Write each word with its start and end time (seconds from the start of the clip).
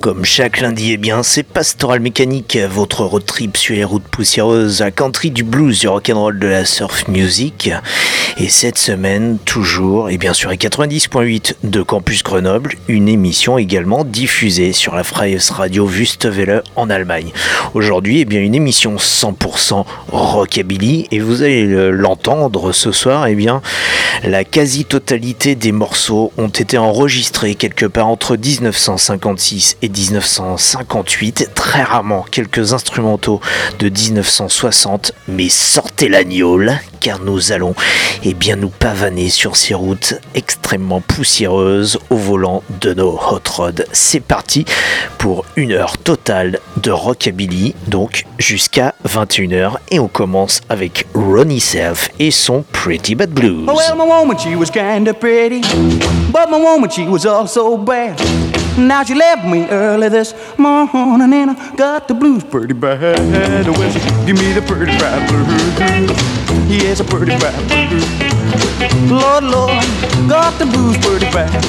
Comme 0.00 0.24
chaque 0.24 0.60
lundi, 0.60 0.92
eh 0.92 0.96
bien, 0.96 1.22
c'est 1.22 1.44
Pastoral 1.44 2.00
Mécanique, 2.00 2.58
votre 2.68 3.04
road 3.04 3.24
trip 3.24 3.56
sur 3.56 3.74
les 3.74 3.84
routes 3.84 4.08
poussiéreuses, 4.08 4.82
à 4.82 4.90
country 4.90 5.30
du 5.30 5.44
blues, 5.44 5.78
du 5.78 5.88
rock'n'roll, 5.88 6.38
de 6.38 6.46
la 6.48 6.64
surf 6.64 7.06
music. 7.06 7.70
Et 8.38 8.48
cette 8.48 8.78
semaine, 8.78 9.38
toujours, 9.44 10.10
et 10.10 10.18
bien 10.18 10.32
sûr, 10.32 10.50
90.8 10.50 11.54
de 11.62 11.82
Campus 11.82 12.22
Grenoble, 12.22 12.74
une 12.88 13.08
émission 13.08 13.56
également 13.56 14.04
diffusée 14.04 14.72
sur 14.72 14.94
la 14.94 15.04
Freies 15.04 15.38
Radio 15.50 15.86
Wüstewelle 15.86 16.62
en 16.74 16.90
Allemagne. 16.90 17.30
Aujourd'hui, 17.74 18.20
eh 18.20 18.24
bien, 18.24 18.40
une 18.40 18.54
émission 18.54 18.96
100% 18.96 19.84
rockabilly, 20.08 21.06
et 21.10 21.20
vous 21.20 21.42
allez 21.42 21.66
l'entendre 21.92 22.72
ce 22.72 22.90
soir, 22.92 23.26
eh 23.26 23.34
bien, 23.34 23.62
la 24.24 24.44
quasi-totalité 24.44 25.54
des 25.54 25.72
morceaux 25.72 26.32
ont 26.36 26.48
été 26.48 26.78
enregistrés 26.78 27.54
quelque 27.54 27.86
part 27.86 28.08
entre 28.08 28.36
1956 28.60 29.76
et 29.82 29.88
1958, 29.88 31.50
très 31.54 31.82
rarement 31.82 32.24
quelques 32.30 32.72
instrumentaux 32.72 33.40
de 33.78 33.88
1960, 33.88 35.12
mais 35.28 35.48
sortez 35.48 36.08
l'agneau 36.08 36.46
car 37.00 37.20
nous 37.20 37.52
allons 37.52 37.74
eh 38.24 38.34
bien, 38.34 38.56
nous 38.56 38.68
pavaner 38.68 39.28
sur 39.28 39.56
ces 39.56 39.74
routes 39.74 40.14
extrêmement 40.34 41.00
poussiéreuses 41.00 41.98
au 42.10 42.16
volant 42.16 42.62
de 42.80 42.94
nos 42.94 43.12
hot 43.12 43.48
rods. 43.56 43.84
C'est 43.92 44.20
parti 44.20 44.64
pour 45.18 45.44
une 45.56 45.72
heure 45.72 45.98
totale 45.98 46.58
de 46.82 46.90
rockabilly, 46.90 47.74
donc 47.88 48.24
jusqu'à 48.38 48.94
21h, 49.08 49.74
et 49.90 49.98
on 49.98 50.08
commence 50.08 50.60
avec 50.68 51.06
Ronnie 51.14 51.60
Self 51.60 52.10
et 52.18 52.30
son 52.30 52.64
Pretty 52.72 53.14
Bad 53.14 53.30
Blues. 53.30 53.66
Now 58.78 59.02
she 59.04 59.14
left 59.14 59.46
me 59.46 59.66
early 59.68 60.08
this 60.10 60.34
morning, 60.58 61.32
and 61.32 61.50
I 61.50 61.74
got 61.76 62.08
the 62.08 62.14
blues 62.14 62.44
pretty 62.44 62.74
bad. 62.74 63.66
Well, 63.66 63.90
she 63.90 63.98
give 64.26 64.36
me 64.36 64.52
the 64.52 64.60
pretty 64.62 64.92
bad 64.98 65.28
blues. 65.30 65.72
Yes, 66.68 67.00
a 67.00 67.04
pretty 67.04 67.32
bad 67.38 67.56
blues. 67.68 68.04
Lord, 69.10 69.44
Lord, 69.44 69.84
got 70.28 70.58
the 70.58 70.66
blues 70.66 70.98
pretty 70.98 71.26
bad. 71.32 71.64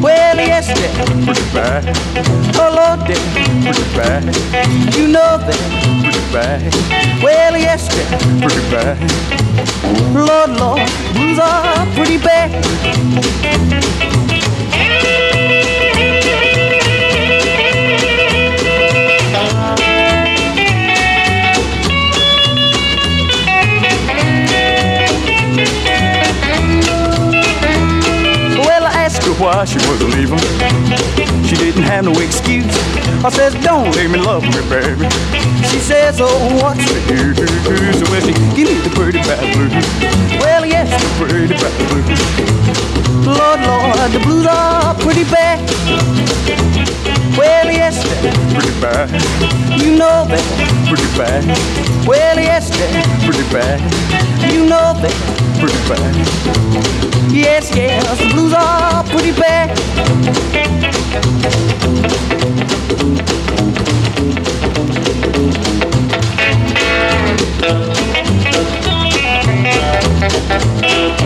Well, 0.00 0.36
yes, 0.36 0.68
they're 0.68 1.24
pretty 1.26 1.44
bad. 1.52 1.84
Oh, 2.56 2.70
Lord, 2.70 3.00
they're 3.08 3.72
pretty 3.72 3.84
bad. 3.96 4.24
You 4.94 5.08
know 5.08 5.36
they're 5.38 6.02
pretty 6.02 6.32
bad. 6.32 6.72
Well, 7.22 7.56
yes, 7.56 7.88
they're 7.88 8.18
pretty 8.40 8.70
bad. 8.70 8.98
Lord, 10.14 10.50
Lord, 10.58 10.88
blues 11.12 11.38
are 11.38 11.86
pretty 11.96 12.18
bad. 12.18 12.50
Why 29.40 29.64
she 29.64 29.80
was 29.88 30.00
leaving. 30.14 30.38
She 31.48 31.56
didn't 31.56 31.82
have 31.82 32.04
no 32.04 32.12
excuse. 32.20 32.68
I 33.24 33.30
says, 33.30 33.54
don't 33.64 33.90
leave 33.96 34.10
me, 34.10 34.18
love 34.18 34.44
me, 34.44 34.60
baby. 34.68 35.08
She 35.72 35.80
says, 35.80 36.20
oh, 36.20 36.28
what's 36.60 36.84
the 36.84 37.00
use? 37.08 37.40
Well, 38.10 38.20
she 38.20 38.32
give 38.54 38.68
me 38.68 38.76
the 38.84 38.92
pretty 38.94 39.18
bad 39.24 39.40
blues. 39.56 39.72
Well, 40.40 40.66
yes, 40.66 40.88
the 40.92 41.08
pretty 41.24 41.48
bad 41.48 41.72
blues. 41.88 42.06
Lord, 43.26 43.60
Lord, 43.64 44.10
the 44.12 44.20
blues 44.20 44.46
are 44.46 44.94
pretty 44.94 45.24
bad. 45.24 45.58
Well, 47.36 47.70
yes, 47.72 47.96
they're 48.20 48.32
pretty 48.54 48.80
bad. 48.80 49.08
You 49.80 49.96
know 49.96 50.26
they're 50.28 50.79
pretty 50.90 51.16
bad. 51.16 51.44
Well, 52.04 52.36
yes, 52.36 52.68
they're 52.76 53.04
pretty 53.24 53.48
bad. 53.52 53.80
You 54.52 54.66
know 54.66 54.92
they're 55.00 55.10
pretty 55.60 55.78
bad. 55.88 56.14
Yes, 57.32 57.70
yes, 57.76 58.18
the 58.18 58.28
blues 58.34 58.52
are 58.52 59.04
pretty 59.04 59.30
bad. 59.30 59.70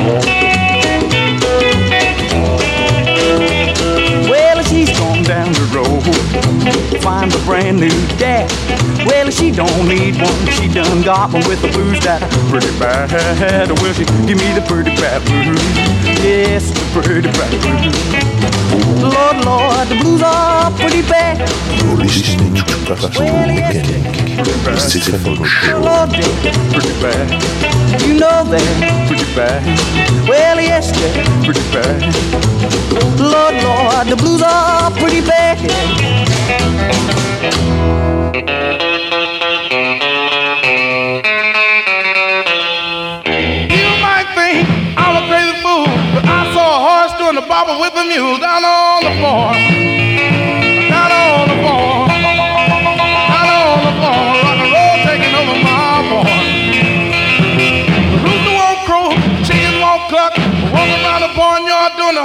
Well, 0.07 0.44
find 7.05 7.35
a 7.35 7.39
brand 7.45 7.79
new 7.79 7.93
dad. 8.17 8.51
Well, 9.07 9.31
she 9.31 9.51
don't 9.51 9.87
need 9.87 10.17
one, 10.17 10.47
she 10.57 10.69
done 10.69 11.03
got 11.03 11.35
one 11.35 11.47
with 11.47 11.61
the 11.61 11.69
blues 11.69 12.01
that 12.01 12.23
are 12.23 12.49
pretty 12.49 12.73
bad. 12.81 13.71
Well, 13.83 13.93
she 13.93 14.05
give 14.27 14.39
me 14.41 14.49
the 14.57 14.65
pretty 14.67 14.97
bad 14.97 15.21
blues, 15.29 15.61
yes, 16.25 16.71
the 16.73 16.81
pretty 16.97 17.29
bad 17.29 17.53
blues. 17.61 17.93
Lord, 19.03 19.45
Lord, 19.45 19.89
the 19.89 19.97
blues 20.01 20.23
are 20.23 20.71
pretty 20.73 21.03
bad. 21.03 21.45
You're 21.85 21.99
listening 21.99 22.55
to 22.55 22.65
Pastoral 22.89 23.53
Mechanic. 23.53 24.34
Show. 24.35 25.79
Lord, 25.79 26.11
they're 26.11 26.55
pretty 26.73 26.95
bad. 27.01 28.03
You 28.03 28.15
know 28.15 28.43
they're 28.45 29.07
pretty 29.07 29.25
bad. 29.35 29.63
Well, 30.29 30.61
yes, 30.61 30.91
they're 30.91 31.25
pretty 31.45 31.63
bad. 31.73 32.03
Lord, 33.21 33.55
Lord, 33.63 34.07
the 34.09 34.17
blues 34.17 34.43
are 34.43 34.91
pretty 34.93 35.21
bad. 35.21 35.61
You 43.71 43.89
might 44.03 44.29
think 44.35 44.69
I'm 44.99 45.23
a 45.23 45.27
crazy 45.29 45.55
fool, 45.63 45.87
but 46.15 46.25
I 46.27 46.51
saw 46.53 46.67
a 46.75 46.81
horse 46.87 47.19
doing 47.19 47.37
the 47.37 47.47
bobble 47.47 47.81
with 47.81 47.95
a 47.95 48.05
mule 48.05 48.39
down 48.39 48.65
on 48.65 49.05
the 49.05 49.11
farm. 49.23 49.74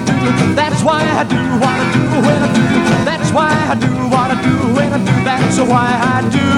I 0.00 0.04
do. 0.04 0.54
That's 0.54 0.82
why 0.82 1.02
I 1.02 1.24
do 1.24 1.42
what 1.62 1.76
I 1.76 1.92
do 1.92 2.04
when 2.26 2.42
I 2.42 2.52
do. 2.54 2.64
That's 3.04 3.30
why 3.32 3.50
I 3.52 3.74
do 3.74 3.92
what 4.08 4.30
I 4.30 4.42
do 4.42 4.56
when 4.74 4.92
I 4.92 4.98
do. 4.98 5.24
That's 5.24 5.58
why 5.58 5.88
I 6.14 6.20
do 6.30 6.48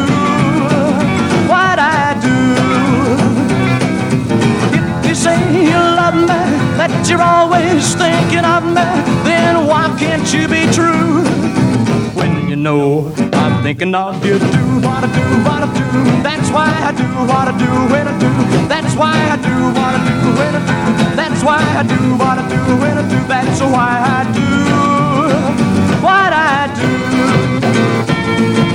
what 1.50 1.78
I 1.78 2.14
do. 2.26 2.38
If 5.00 5.08
you 5.08 5.14
say 5.14 5.38
you 5.64 5.78
love 6.00 6.14
me, 6.14 6.42
that 6.78 6.92
you're 7.08 7.22
always 7.22 7.94
thinking 7.94 8.44
of 8.44 8.64
me, 8.64 8.86
then 9.24 9.66
why 9.66 9.94
can't 9.98 10.26
you 10.32 10.48
be 10.48 10.66
true? 10.72 11.24
When 12.14 12.48
you 12.48 12.56
know 12.56 13.12
thinking 13.62 13.94
of 13.94 14.24
you, 14.26 14.38
do 14.38 14.64
what 14.82 15.04
I 15.04 15.08
do, 15.14 15.22
what 15.46 15.62
I 15.62 15.68
do. 15.72 16.22
That's 16.22 16.50
why 16.50 16.66
I 16.66 16.92
do 16.92 17.06
what 17.30 17.46
I 17.46 17.56
do 17.56 17.70
when 17.92 18.08
I 18.08 18.18
do. 18.18 18.30
That's 18.68 18.94
why 18.96 19.14
I 19.14 19.36
do 19.36 19.54
what 19.78 19.94
I 19.94 20.02
do 20.08 20.34
when 20.38 20.54
I 20.56 20.62
do. 20.66 21.16
That's 21.16 21.42
why 21.44 21.62
I 21.62 21.82
do 21.84 22.16
what 22.18 22.38
I 22.38 22.48
do 22.48 22.76
when 22.82 22.98
I 22.98 23.08
do. 23.08 23.18
That's 23.28 23.60
why 23.60 23.92
I 24.02 24.24
do 24.34 24.48
what 26.02 26.32
I 26.32 26.66
do. 26.74 26.88
do 28.66 28.71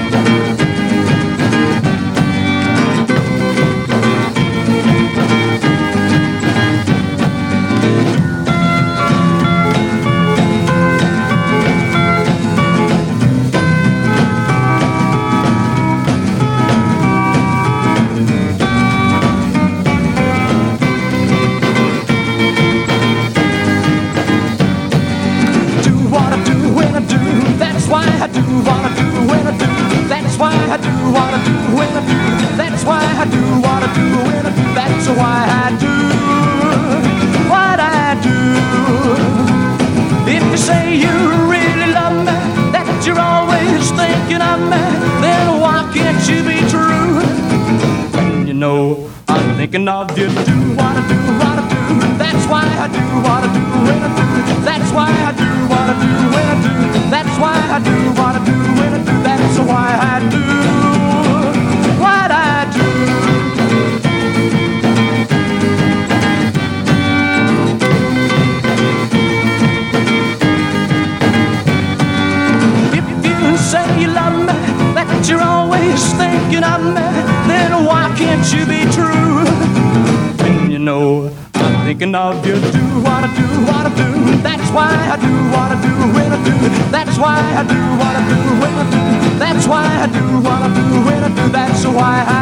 why 91.98 92.37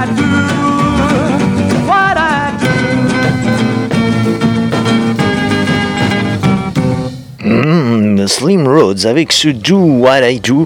Slim 8.45 8.67
Rhodes 8.67 9.07
avec 9.07 9.31
ce 9.31 9.47
Do 9.47 9.79
What 9.79 10.29
I 10.29 10.39
Do, 10.39 10.65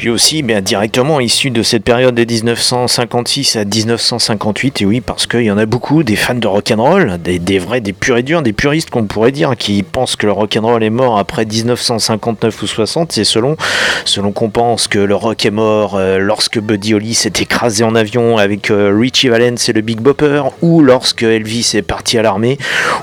lui 0.00 0.08
aussi 0.08 0.42
bien 0.42 0.62
directement 0.62 1.20
issu 1.20 1.50
de 1.50 1.62
cette 1.62 1.84
période 1.84 2.14
de 2.14 2.24
1956 2.24 3.56
à 3.56 3.66
1958, 3.66 4.80
et 4.80 4.86
oui 4.86 5.00
parce 5.02 5.26
qu'il 5.26 5.42
y 5.42 5.50
en 5.50 5.58
a 5.58 5.66
beaucoup 5.66 6.02
des 6.04 6.16
fans 6.16 6.34
de 6.34 6.46
rock'n'roll, 6.46 7.18
des, 7.22 7.38
des 7.38 7.58
vrais, 7.58 7.82
des 7.82 7.92
purs 7.92 8.16
et 8.16 8.22
durs, 8.22 8.40
des 8.40 8.54
puristes 8.54 8.88
qu'on 8.88 9.04
pourrait 9.04 9.32
dire, 9.32 9.56
qui 9.58 9.82
pensent 9.82 10.16
que 10.16 10.24
le 10.24 10.32
rock'n'roll 10.32 10.82
est 10.82 10.88
mort 10.88 11.18
après 11.18 11.44
1959 11.44 12.62
ou 12.62 12.66
60, 12.66 13.12
c'est 13.12 13.24
selon, 13.24 13.58
selon 14.06 14.32
qu'on 14.32 14.48
pense 14.48 14.88
que 14.88 14.98
le 14.98 15.14
rock 15.14 15.44
est 15.44 15.50
mort 15.50 15.96
euh, 15.96 16.16
lorsque 16.16 16.58
Buddy 16.58 16.94
Holly 16.94 17.12
s'est 17.12 17.32
écrasé 17.40 17.84
en 17.84 17.94
avion 17.94 18.38
avec 18.38 18.70
euh, 18.70 18.96
Richie 18.98 19.28
Valens 19.28 19.68
et 19.68 19.74
le 19.74 19.82
Big 19.82 20.00
Bopper, 20.00 20.44
ou 20.62 20.80
lorsque 20.80 21.24
Elvis 21.24 21.72
est 21.74 21.82
parti 21.82 22.16
à 22.16 22.22
l'armée, 22.22 22.56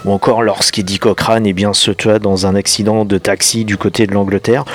ou 0.03 0.11
encore 0.11 0.41
lorsqu'Eddie 0.41 0.97
Cochrane 0.97 1.45
eh 1.45 1.53
bien, 1.53 1.73
se 1.73 1.91
tua 1.91 2.17
dans 2.17 2.47
un 2.47 2.55
accident 2.55 3.05
de 3.05 3.19
taxi 3.19 3.65
du 3.65 3.77
côté 3.77 4.07
de 4.07 4.14
l'Angleterre. 4.15 4.65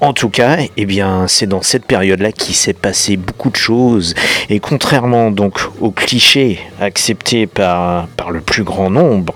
En 0.00 0.12
tout 0.12 0.28
cas, 0.28 0.58
eh 0.76 0.86
bien, 0.86 1.26
c'est 1.26 1.46
dans 1.46 1.62
cette 1.62 1.84
période-là 1.84 2.30
qu'il 2.32 2.54
s'est 2.54 2.72
passé 2.72 3.16
beaucoup 3.16 3.50
de 3.50 3.56
choses. 3.56 4.14
Et 4.48 4.60
contrairement 4.60 5.30
donc 5.30 5.58
aux 5.80 5.90
clichés 5.90 6.60
acceptés 6.80 7.46
par, 7.46 8.06
par 8.16 8.30
le 8.30 8.40
plus 8.40 8.62
grand 8.62 8.90
nombre, 8.90 9.34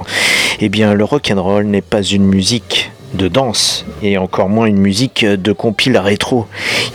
eh 0.60 0.68
bien, 0.68 0.94
le 0.94 1.04
rock'n'roll 1.04 1.64
n'est 1.64 1.82
pas 1.82 2.02
une 2.02 2.24
musique 2.24 2.92
de 3.14 3.28
danse 3.28 3.84
et 4.02 4.18
encore 4.18 4.48
moins 4.48 4.66
une 4.66 4.78
musique 4.78 5.24
de 5.24 5.52
compile 5.52 5.96
rétro. 5.98 6.46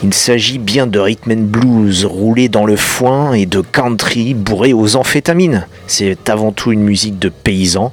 Il 0.04 0.14
s'agit 0.14 0.60
bien 0.60 0.88
de 0.88 1.00
rhythm 1.00 1.32
and 1.32 1.44
blues 1.44 2.06
roulé 2.06 2.50
dans 2.50 2.66
le 2.66 2.76
foin 2.76 3.34
et 3.34 3.46
de 3.46 3.62
country 3.62 4.34
bourré 4.34 4.74
aux 4.74 4.96
amphétamines. 4.96 5.66
C'est 5.88 6.30
avant 6.30 6.52
tout 6.52 6.72
une 6.72 6.84
musique 6.84 7.20
de 7.20 7.30
paysans 7.30 7.92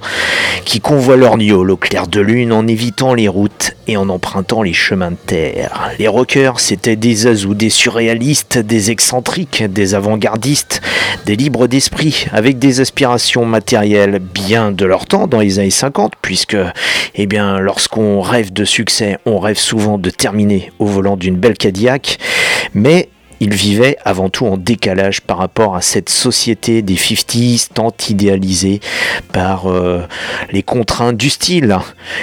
qui 0.65 0.81
convoient 0.81 1.17
leur 1.17 1.39
gnôle 1.39 1.71
au 1.71 1.77
clair 1.77 2.07
de 2.07 2.21
lune 2.21 2.53
en 2.53 2.67
évitant 2.67 3.15
les 3.15 3.29
routes 3.29 3.77
et 3.87 3.97
en 3.97 4.09
empruntant 4.09 4.63
les 4.63 4.73
chemins 4.73 5.13
de 5.13 5.17
terre. 5.17 5.91
Les 5.99 6.09
rockers, 6.09 6.61
c'était 6.61 6.97
des 6.97 7.27
azous, 7.27 7.55
des 7.55 7.71
surréalistes, 7.71 8.59
des 8.59 8.91
excentriques, 8.91 9.63
des 9.63 9.95
avant-gardistes, 9.95 10.83
des 11.25 11.37
libres 11.37 11.67
d'esprit 11.69 12.27
avec 12.33 12.59
des 12.59 12.81
aspirations 12.81 13.45
matérielles 13.45 14.19
bien 14.19 14.73
de 14.73 14.85
leur 14.85 15.07
temps 15.07 15.27
dans 15.27 15.41
les 15.41 15.59
années 15.59 15.71
50 15.71 16.15
puisque 16.21 16.57
eh 17.15 17.27
bien 17.27 17.59
lorsqu'on 17.59 18.16
rêve 18.21 18.53
de 18.53 18.65
succès, 18.65 19.19
on 19.27 19.39
rêve 19.39 19.59
souvent 19.59 19.99
de 19.99 20.11
terminer 20.11 20.71
au 20.79 20.87
volant 20.87 21.17
d'une 21.17 21.37
belle 21.37 21.57
Cadillac, 21.57 22.19
mais 22.75 23.09
il 23.41 23.55
vivait 23.55 23.97
avant 24.05 24.29
tout 24.29 24.47
en 24.47 24.57
décalage 24.57 25.21
par 25.21 25.39
rapport 25.39 25.77
à 25.77 25.83
cette 25.83 26.09
société 26.09 26.83
des 26.83 26.97
50s 26.97 27.69
tant 27.73 27.93
idéalisée 28.09 28.81
par 29.33 29.71
euh, 29.71 30.03
les 30.53 30.63
contraintes 30.63 31.17
du 31.17 31.31
style. 31.31 31.77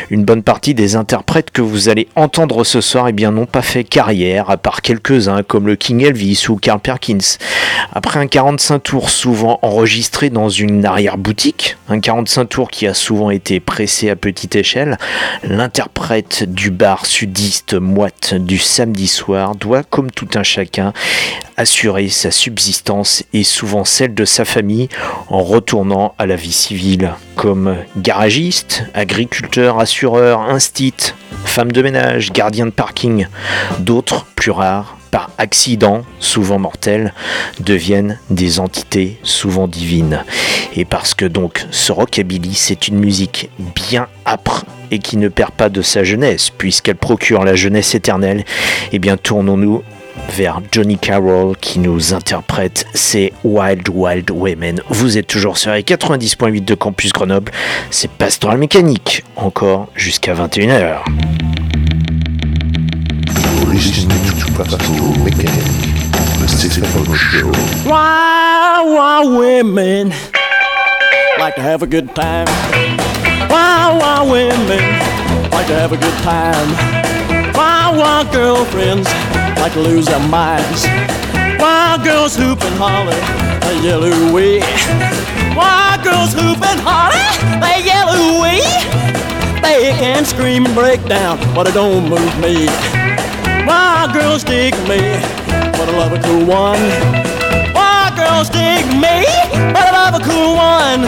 Une 0.10 0.26
bonne 0.26 0.44
partie 0.44 0.74
des 0.74 0.96
interprètes 0.96 1.52
que 1.52 1.62
vous 1.62 1.90
allez 1.90 2.08
entendre 2.16 2.64
ce 2.64 2.82
soir 2.82 3.08
eh 3.08 3.14
n'ont 3.14 3.46
pas 3.46 3.62
fait 3.62 3.84
carrière, 3.84 4.50
à 4.50 4.58
part 4.58 4.82
quelques-uns 4.82 5.44
comme 5.44 5.68
le 5.68 5.76
King 5.76 6.02
Elvis 6.02 6.46
ou 6.50 6.58
Carl 6.58 6.80
Perkins. 6.80 7.38
Après 7.94 8.20
un 8.20 8.28
45 8.28 8.80
tours 8.80 9.10
souvent 9.10 9.60
enregistré 9.62 10.30
dans 10.30 10.50
une 10.50 10.86
arrière-boutique, 10.86 11.78
un 11.90 12.00
45 12.00 12.46
tours 12.46 12.72
qui 12.72 12.88
a 12.88 12.94
souvent 12.94 13.30
été 13.30 13.60
pressé 13.60 14.10
à 14.10 14.16
petite 14.16 14.56
échelle, 14.56 14.98
l'interprète 15.44 16.44
du 16.44 16.72
bar 16.72 17.06
sudiste 17.06 17.74
moite 17.74 18.34
du 18.34 18.58
samedi 18.58 19.08
soir 19.08 19.56
doit, 19.56 19.84
comme 19.84 20.12
tout 20.12 20.28
un 20.36 20.44
chacun, 20.44 20.94
assurer 21.58 22.10
sa 22.10 22.32
subsistance 22.32 23.24
et 23.34 23.44
souvent 23.44 23.86
celle 23.86 24.14
de 24.14 24.26
sa 24.26 24.46
famille 24.46 24.90
en 25.30 25.44
retournant 25.44 26.16
à 26.18 26.26
la 26.26 26.36
vie 26.36 26.52
civile 26.52 27.14
comme 27.36 27.78
garagiste, 27.98 28.84
agriculteur, 28.94 29.80
assureur, 29.80 30.42
instit, 30.42 31.14
femme 31.46 31.72
de 31.72 31.82
ménage, 31.82 32.32
gardien 32.32 32.66
de 32.66 32.72
parking. 32.72 33.28
D'autres, 33.80 34.26
plus 34.36 34.52
rares, 34.52 34.98
par 35.14 35.30
accident, 35.38 36.02
souvent 36.20 36.58
mortels, 36.58 37.14
deviennent 37.60 38.18
des 38.32 38.60
entités 38.60 39.20
souvent 39.22 39.68
divines. 39.68 40.24
Et 40.76 40.86
parce 40.86 41.14
que 41.14 41.26
donc 41.26 41.68
ce 41.70 41.92
rockabilly, 41.92 42.56
c'est 42.56 42.88
une 42.88 42.98
musique 42.98 43.52
bien 43.76 44.08
âpre 44.26 44.66
et 44.90 44.98
qui 44.98 45.18
ne 45.18 45.28
perd 45.28 45.52
pas 45.52 45.70
de 45.70 45.84
sa 45.84 46.04
jeunesse, 46.04 46.50
puisqu'elle 46.50 46.96
procure 46.96 47.44
la 47.44 47.56
jeunesse 47.56 47.94
éternelle, 47.94 48.44
eh 48.92 48.98
bien 48.98 49.18
tournons-nous 49.18 49.84
vers 50.30 50.62
Johnny 50.72 50.98
Carroll 50.98 51.56
qui 51.58 51.80
nous 51.80 52.14
interprète 52.14 52.86
ces 52.94 53.34
Wild 53.44 53.90
Wild 53.90 54.32
Women. 54.32 54.82
Vous 54.90 55.18
êtes 55.18 55.28
toujours 55.28 55.58
sur 55.58 55.72
les 55.72 55.84
90.8 55.84 56.66
de 56.66 56.76
Campus 56.76 57.12
Grenoble, 57.12 57.52
c'est 57.92 58.10
Pastoral 58.10 58.58
Mécanique, 58.58 59.24
encore 59.36 59.88
jusqu'à 59.96 60.34
21h. 60.34 61.00
Listening 63.72 64.10
to 64.40 64.52
Pastoral 64.54 65.20
Mechanic, 65.24 65.52
the 66.42 66.48
Stephen 66.48 67.16
Show. 67.16 67.52
Wild, 67.86 69.38
women 69.38 70.12
like 71.40 71.56
to 71.56 71.62
have 71.62 71.84
a 71.84 71.88
good 71.88 72.14
time. 72.14 72.46
Women 74.26 74.80
like 75.52 75.68
to 75.68 75.74
have 75.74 75.92
a 75.92 75.98
good 75.98 76.18
time. 76.24 77.04
Girlfriends 78.32 79.33
like 79.64 79.72
to 79.72 79.80
lose 79.80 80.08
their 80.08 80.28
minds. 80.28 80.86
Wild 81.58 82.04
girls 82.04 82.36
hoop 82.36 82.62
and 82.66 82.76
holler, 82.76 83.16
they 83.64 83.80
yell 83.80 84.04
ooh-wee. 84.04 84.60
Wild 85.56 86.04
girls 86.04 86.34
hoop 86.34 86.60
and 86.60 86.82
holler, 86.84 87.24
they 87.64 87.80
yell 87.88 88.12
ooh-wee. 88.12 88.60
They 89.64 89.96
can 89.96 90.26
scream 90.26 90.66
and 90.66 90.76
break 90.76 91.02
down, 91.06 91.40
but 91.56 91.66
it 91.66 91.74
don't 91.76 92.10
move 92.10 92.34
me. 92.44 92.68
Wild 93.66 94.12
girls 94.12 94.44
dig 94.44 94.74
me, 94.84 95.00
but 95.80 95.88
I 95.88 95.96
love 95.96 96.12
a 96.12 96.20
cool 96.28 96.44
one. 96.44 96.84
Wild 97.74 98.18
girls 98.20 98.50
dig 98.50 98.84
me, 99.00 99.24
but 99.72 99.88
I 99.88 99.92
love 99.96 100.20
a 100.20 100.24
cool 100.28 100.58
one. 100.60 101.04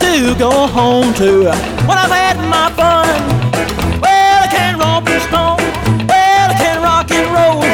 To 0.00 0.34
go 0.38 0.66
home 0.68 1.12
to 1.20 1.52
when 1.84 1.98
I've 2.00 2.08
had 2.08 2.38
my 2.48 2.72
fun. 2.80 3.12
Well, 4.00 4.42
I 4.42 4.48
can 4.48 4.78
romp 4.78 5.06
and 5.06 5.22
stone. 5.28 5.60
Well, 6.08 6.50
I 6.50 6.56
can 6.56 6.80
rock 6.80 7.10
and 7.10 7.28
roll. 7.28 7.73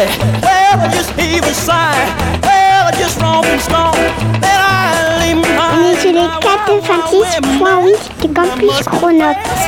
Well, 0.00 0.80
I 0.80 0.88
just 0.94 1.10
heave 1.12 1.44
a 1.44 1.52
sigh. 1.52 2.06
Well, 2.40 2.86
I 2.88 2.92
just 2.96 3.20
romp 3.20 3.44
and 3.44 3.60
stomp. 3.60 3.96
Then 4.40 4.58
I 4.58 5.20
leave 5.20 5.44
est 5.44 6.00
sur 6.00 6.12
les 6.12 6.28
426.8 6.40 8.22
de 8.22 8.28
Campus 8.34 8.82
Chronops. 8.86 9.60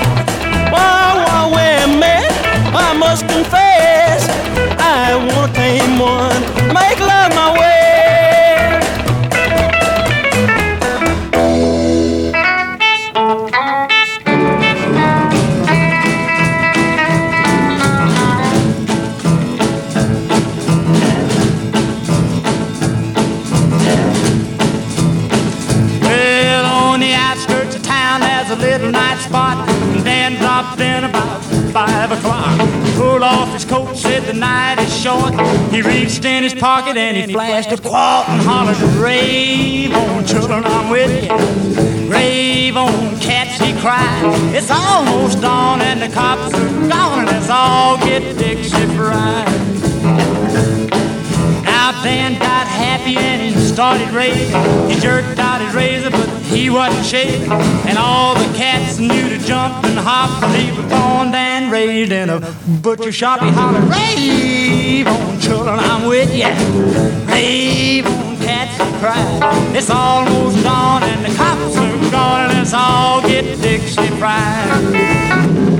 Wow, 0.72 1.20
wow, 1.20 1.50
women, 1.50 2.24
I 2.74 2.94
must 2.96 3.28
confess, 3.28 4.26
I 4.78 5.14
want 5.16 5.52
to 5.52 5.60
tame 5.60 5.98
one, 5.98 6.42
In 30.82 31.04
about 31.04 31.40
five 31.72 32.10
o'clock. 32.10 32.58
Pulled 32.96 33.22
off 33.22 33.52
his 33.52 33.64
coat, 33.64 33.94
said 33.96 34.24
the 34.24 34.32
night 34.32 34.80
is 34.80 34.92
short. 34.92 35.32
He 35.70 35.80
reached 35.80 36.24
in 36.24 36.42
his 36.42 36.54
pocket 36.54 36.96
and 36.96 37.16
he 37.16 37.32
flashed 37.32 37.70
a 37.70 37.80
quart 37.80 38.28
and 38.28 38.42
hollered, 38.42 38.76
Rave 39.00 39.94
on, 39.94 40.24
children, 40.26 40.64
I'm 40.64 40.90
with 40.90 41.12
you. 41.24 42.10
Rave 42.10 42.76
on, 42.76 43.20
cats, 43.20 43.60
he 43.60 43.72
cried. 43.80 44.22
It's 44.56 44.70
almost 44.70 45.40
dawn 45.40 45.80
and 45.82 46.02
the 46.02 46.08
cops 46.08 46.52
are 46.52 46.88
gone 46.88 47.26
let's 47.26 47.48
all 47.48 47.96
get 47.98 48.36
Dixie 48.36 48.86
fried. 48.96 49.46
Now 51.64 52.38
got 52.38 52.61
happy 52.72 53.16
and 53.16 53.40
he 53.42 53.52
started 53.60 54.10
raving. 54.10 54.50
He 54.90 54.98
jerked 55.00 55.38
out 55.38 55.60
his 55.60 55.74
razor, 55.74 56.10
but 56.10 56.28
he 56.52 56.70
wasn't 56.70 57.06
shaving. 57.06 57.50
And 57.88 57.98
all 57.98 58.34
the 58.34 58.50
cats 58.56 58.98
knew 58.98 59.28
to 59.28 59.38
jump 59.38 59.84
and 59.84 59.98
hop, 59.98 60.30
'cause 60.40 60.54
he 60.54 60.70
was 60.72 60.86
born 60.86 61.34
and 61.34 61.70
raised 61.70 62.12
in 62.12 62.30
a 62.30 62.40
butcher 62.82 63.12
shop. 63.12 63.40
He 63.42 63.50
hollered, 63.50 63.84
Rave 63.84 65.06
on, 65.06 65.40
children, 65.40 65.78
I'm 65.78 66.06
with 66.06 66.34
ya. 66.34 66.50
Rave 67.26 68.06
on, 68.06 68.36
cats, 68.38 68.76
he 68.76 68.92
cried. 69.00 69.74
It's 69.74 69.90
almost 69.90 70.62
dawn 70.62 71.02
and 71.02 71.24
the 71.24 71.34
cops 71.36 71.76
are 71.76 72.10
gone, 72.10 72.40
and 72.44 72.52
let's 72.58 72.74
all 72.74 73.20
get 73.22 73.44
Dixie 73.62 74.08
fried. 74.20 75.71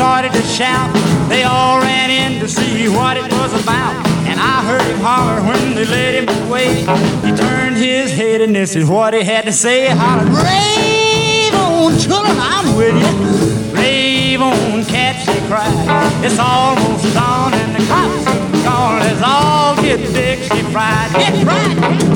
Started 0.00 0.32
to 0.32 0.40
shout. 0.40 0.90
They 1.28 1.42
all 1.42 1.78
ran 1.78 2.08
in 2.10 2.40
to 2.40 2.48
see 2.48 2.88
what 2.88 3.18
it 3.18 3.30
was 3.32 3.52
about. 3.62 3.94
And 4.24 4.40
I 4.40 4.64
heard 4.64 4.80
him 4.80 4.98
holler 4.98 5.42
when 5.42 5.74
they 5.74 5.84
led 5.84 6.14
him 6.14 6.46
away. 6.46 6.80
He 7.20 7.36
turned 7.36 7.76
his 7.76 8.10
head 8.10 8.40
and 8.40 8.56
this 8.56 8.76
is 8.76 8.88
what 8.88 9.12
he 9.12 9.22
had 9.22 9.44
to 9.44 9.52
say. 9.52 9.88
He 9.88 9.94
hollered, 9.94 10.28
Rave 10.28 11.52
on, 11.52 11.98
children, 11.98 12.34
I'm 12.40 12.74
with 12.78 12.96
you. 12.96 13.74
Rave 13.76 14.40
on, 14.40 14.86
cats, 14.86 15.28
he 15.28 15.38
cried. 15.48 16.24
It's 16.24 16.38
almost 16.38 17.04
dawn 17.12 17.52
and 17.52 17.76
the 17.76 17.86
cops 17.86 18.26
are 18.26 18.64
gone. 18.64 19.00
Let's 19.00 19.22
all 19.22 19.76
get 19.82 19.98
Dixie 20.14 20.62
fried. 20.72 21.12
Get 21.12 21.44
fried. 21.44 22.09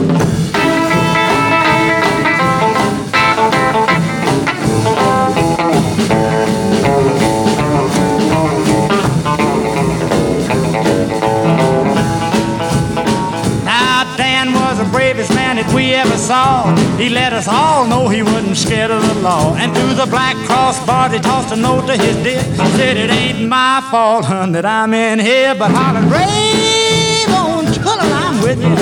Saw. 16.24 16.74
He 16.96 17.10
let 17.10 17.32
us 17.32 17.46
all 17.46 17.86
know 17.86 18.08
he 18.08 18.22
wasn't 18.22 18.56
scared 18.56 18.90
of 18.90 19.06
the 19.06 19.14
law. 19.20 19.54
And 19.56 19.72
through 19.74 19.94
the 19.94 20.06
black 20.06 20.36
crossbar, 20.46 21.10
he 21.10 21.18
tossed 21.18 21.52
a 21.52 21.56
note 21.56 21.86
to 21.86 21.96
his 21.96 22.16
dick. 22.22 22.42
Said 22.76 22.96
it 22.96 23.10
ain't 23.10 23.46
my 23.48 23.82
fault, 23.90 24.24
hun, 24.24 24.52
that 24.52 24.64
I'm 24.64 24.94
in 24.94 25.18
here, 25.18 25.54
but 25.54 25.70
hollered, 25.70 26.10
rave 26.10 27.28
on, 27.28 27.66
children, 27.76 28.10
I'm 28.24 28.40
with 28.42 28.60
you. 28.64 28.74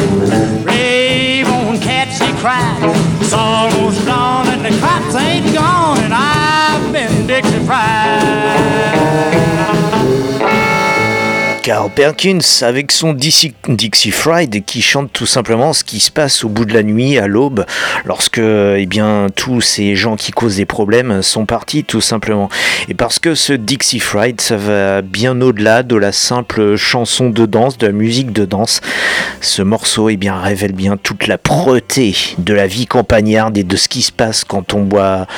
Rave 0.64 1.49
on, 1.49 1.80
cats, 1.80 2.20
he 2.20 2.30
cried. 2.38 2.78
It's 3.20 3.32
almost 3.32 4.06
dawn 4.06 4.46
and 4.49 4.64
the 4.64 4.70
cops 4.80 5.14
ain't 5.16 5.52
gone, 5.52 5.99
and 5.99 6.14
I've 6.14 6.92
been 6.92 7.26
Dixie 7.26 7.64
fried. 7.66 9.81
Carl 11.62 11.90
Perkins 11.90 12.40
avec 12.62 12.90
son 12.90 13.12
Dixie, 13.12 13.54
Dixie 13.69 14.11
Fried 14.11 14.64
qui 14.64 14.83
chante 14.83 15.12
tout 15.12 15.26
simplement 15.26 15.73
ce 15.73 15.85
qui 15.85 16.00
se 16.00 16.11
passe 16.11 16.42
au 16.42 16.49
bout 16.49 16.64
de 16.64 16.75
la 16.75 16.83
nuit 16.83 17.19
à 17.19 17.28
l'aube 17.28 17.64
lorsque 18.04 18.38
eh 18.38 18.87
bien 18.87 19.28
tous 19.37 19.61
ces 19.61 19.95
gens 19.95 20.16
qui 20.16 20.33
causent 20.33 20.57
des 20.57 20.66
problèmes 20.66 21.23
sont 21.23 21.47
partis 21.47 21.85
tout 21.85 22.00
simplement. 22.00 22.49
Et 22.88 22.95
parce 22.95 23.21
que 23.21 23.37
ce 23.37 23.52
Dixie 23.52 24.00
Fried 24.00 24.40
ça 24.40 24.57
va 24.57 25.02
bien 25.02 25.40
au-delà 25.40 25.85
de 25.85 25.95
la 25.95 26.11
simple 26.11 26.75
chanson 26.75 27.31
de 27.31 27.47
danse 27.47 27.78
de 27.78 27.87
la 27.87 27.92
musique 27.92 28.33
de 28.33 28.45
danse. 28.45 28.81
Ce 29.40 29.62
morceau 29.62 30.09
eh 30.09 30.16
bien 30.16 30.40
révèle 30.40 30.73
bien 30.73 30.97
toute 30.97 31.28
la 31.28 31.38
preté 31.38 32.16
de 32.38 32.54
la 32.54 32.66
vie 32.66 32.87
campagnarde 32.87 33.57
et 33.57 33.64
de 33.64 33.76
ce 33.76 33.87
qui 33.87 34.02
se 34.02 34.12
passe 34.12 34.42
quand 34.42 34.75
on 34.75 34.83
boit 34.83 35.28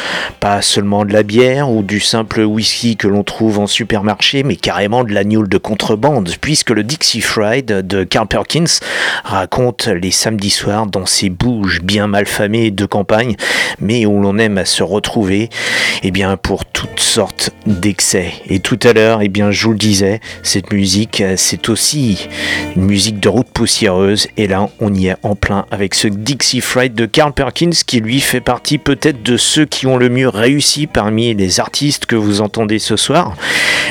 pas 0.40 0.62
seulement 0.62 1.04
de 1.04 1.12
la 1.12 1.22
bière 1.22 1.70
ou 1.70 1.82
du 1.82 2.00
simple 2.00 2.40
whisky 2.40 2.96
que 2.96 3.08
l'on 3.08 3.24
trouve 3.24 3.58
en 3.58 3.66
supermarché 3.66 4.42
mais 4.42 4.56
carrément 4.56 5.04
de 5.04 5.12
la 5.12 5.24
de 5.24 5.58
contrebande 5.58 6.13
Puisque 6.40 6.70
le 6.70 6.82
Dixie 6.82 7.20
Fried 7.20 7.66
de 7.66 8.04
Carl 8.04 8.28
Perkins 8.28 8.80
raconte 9.24 9.88
les 9.88 10.10
samedis 10.10 10.50
soirs 10.50 10.86
dans 10.86 11.06
ces 11.06 11.30
bouges 11.30 11.80
bien 11.82 12.06
mal 12.06 12.26
famées 12.26 12.70
de 12.70 12.86
campagne, 12.86 13.36
mais 13.80 14.06
où 14.06 14.20
l'on 14.20 14.38
aime 14.38 14.58
à 14.58 14.64
se 14.64 14.82
retrouver, 14.82 15.50
eh 16.02 16.10
bien, 16.10 16.36
pour 16.36 16.64
toutes 16.64 17.00
sortes 17.00 17.50
d'excès. 17.66 18.32
Et 18.46 18.60
tout 18.60 18.78
à 18.82 18.92
l'heure, 18.92 19.22
eh 19.22 19.28
bien, 19.28 19.50
je 19.50 19.64
vous 19.66 19.72
le 19.72 19.78
disais, 19.78 20.20
cette 20.42 20.72
musique, 20.72 21.22
c'est 21.36 21.68
aussi 21.68 22.28
une 22.76 22.84
musique 22.84 23.20
de 23.20 23.28
route 23.28 23.48
poussiéreuse, 23.52 24.28
et 24.36 24.46
là, 24.46 24.68
on 24.80 24.92
y 24.94 25.08
est 25.08 25.16
en 25.22 25.34
plein 25.34 25.66
avec 25.70 25.94
ce 25.94 26.08
Dixie 26.08 26.60
Fried 26.60 26.94
de 26.94 27.06
Carl 27.06 27.32
Perkins, 27.32 27.70
qui 27.86 28.00
lui 28.00 28.20
fait 28.20 28.40
partie 28.40 28.78
peut-être 28.78 29.22
de 29.22 29.36
ceux 29.36 29.64
qui 29.64 29.86
ont 29.86 29.96
le 29.96 30.08
mieux 30.08 30.28
réussi 30.28 30.86
parmi 30.86 31.34
les 31.34 31.60
artistes 31.60 32.06
que 32.06 32.16
vous 32.16 32.40
entendez 32.40 32.78
ce 32.78 32.96
soir, 32.96 33.34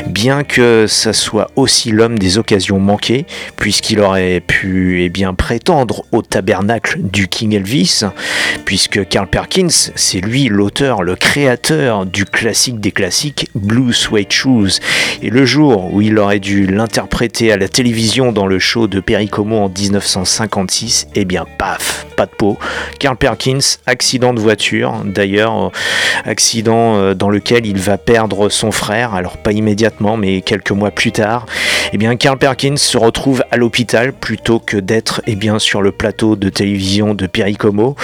bien 0.07 0.43
que 0.43 0.85
ça 0.87 1.13
soit 1.13 1.49
aussi 1.55 1.91
l'homme 1.91 2.12
des 2.19 2.37
occasions 2.37 2.79
manquées, 2.79 3.25
puisqu'il 3.57 3.99
aurait 3.99 4.39
pu 4.39 5.03
eh 5.03 5.09
bien, 5.09 5.33
prétendre 5.33 6.05
au 6.11 6.21
tabernacle 6.21 6.99
du 7.01 7.27
King 7.27 7.53
Elvis, 7.53 8.01
puisque 8.65 9.07
Carl 9.07 9.27
Perkins, 9.27 9.91
c'est 9.95 10.19
lui 10.19 10.47
l'auteur, 10.47 11.03
le 11.03 11.15
créateur 11.15 12.05
du 12.05 12.25
classique 12.25 12.79
des 12.79 12.91
classiques, 12.91 13.49
Blue 13.55 13.93
Suede 13.93 14.31
Shoes. 14.31 14.79
Et 15.21 15.29
le 15.29 15.45
jour 15.45 15.93
où 15.93 16.01
il 16.01 16.17
aurait 16.17 16.39
dû 16.39 16.65
l'interpréter 16.67 17.51
à 17.51 17.57
la 17.57 17.67
télévision 17.67 18.31
dans 18.31 18.47
le 18.47 18.59
show 18.59 18.87
de 18.87 18.99
Perry 18.99 19.27
Como 19.27 19.57
en 19.57 19.69
1956, 19.69 21.07
eh 21.15 21.25
bien, 21.25 21.45
paf, 21.57 22.05
pas 22.13 22.25
de 22.25 22.31
peau. 22.31 22.57
Carl 22.99 23.17
Perkins, 23.17 23.77
accident 23.85 24.33
de 24.33 24.39
voiture, 24.39 25.01
d'ailleurs, 25.05 25.71
accident 26.25 26.95
euh, 26.95 27.13
dans 27.13 27.29
lequel 27.29 27.65
il 27.65 27.77
va 27.77 27.97
perdre 27.97 28.49
son 28.49 28.71
frère, 28.71 29.13
alors 29.13 29.37
pas 29.37 29.51
immédiatement, 29.51 30.17
mais 30.17 30.41
quelques 30.41 30.71
mois 30.71 30.91
plus 30.91 31.11
tard. 31.11 31.45
Eh 31.91 31.97
bien, 31.97 32.15
Carl 32.15 32.37
Perkins 32.37 32.77
se 32.77 32.97
retrouve 32.97 33.43
à 33.51 33.57
l'hôpital 33.57 34.13
plutôt 34.13 34.59
que 34.59 34.77
d'être 34.77 35.21
eh 35.27 35.35
bien, 35.35 35.59
sur 35.59 35.81
le 35.81 35.91
plateau 35.91 36.35
de 36.35 36.49
télévision 36.49 37.13
de 37.13 37.27
Perry 37.27 37.55
Como. 37.55 37.95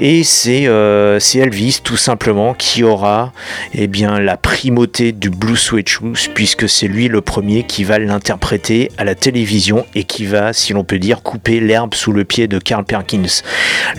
Et 0.00 0.22
euh, 0.46 1.18
c'est 1.18 1.38
Elvis, 1.38 1.80
tout 1.82 1.96
simplement, 1.96 2.54
qui 2.54 2.84
aura 2.84 3.32
eh 3.74 3.86
bien, 3.86 4.20
la 4.20 4.36
primauté 4.36 5.12
du 5.12 5.30
Blue 5.30 5.56
Sweat 5.56 5.88
Shoes, 5.88 6.28
puisque 6.34 6.68
c'est 6.68 6.88
lui 6.88 7.08
le 7.08 7.20
premier 7.20 7.64
qui 7.64 7.84
va 7.84 7.98
l'interpréter 7.98 8.90
à 8.96 9.04
la 9.04 9.14
télévision 9.14 9.86
et 9.94 10.04
qui 10.04 10.24
va, 10.24 10.52
si 10.52 10.72
l'on 10.72 10.84
peut 10.84 10.98
dire, 10.98 11.22
couper 11.22 11.60
l'herbe 11.60 11.94
sous 11.94 12.12
le 12.12 12.24
pied 12.24 12.46
de 12.46 12.58
Carl 12.58 12.84
Perkins. 12.84 13.42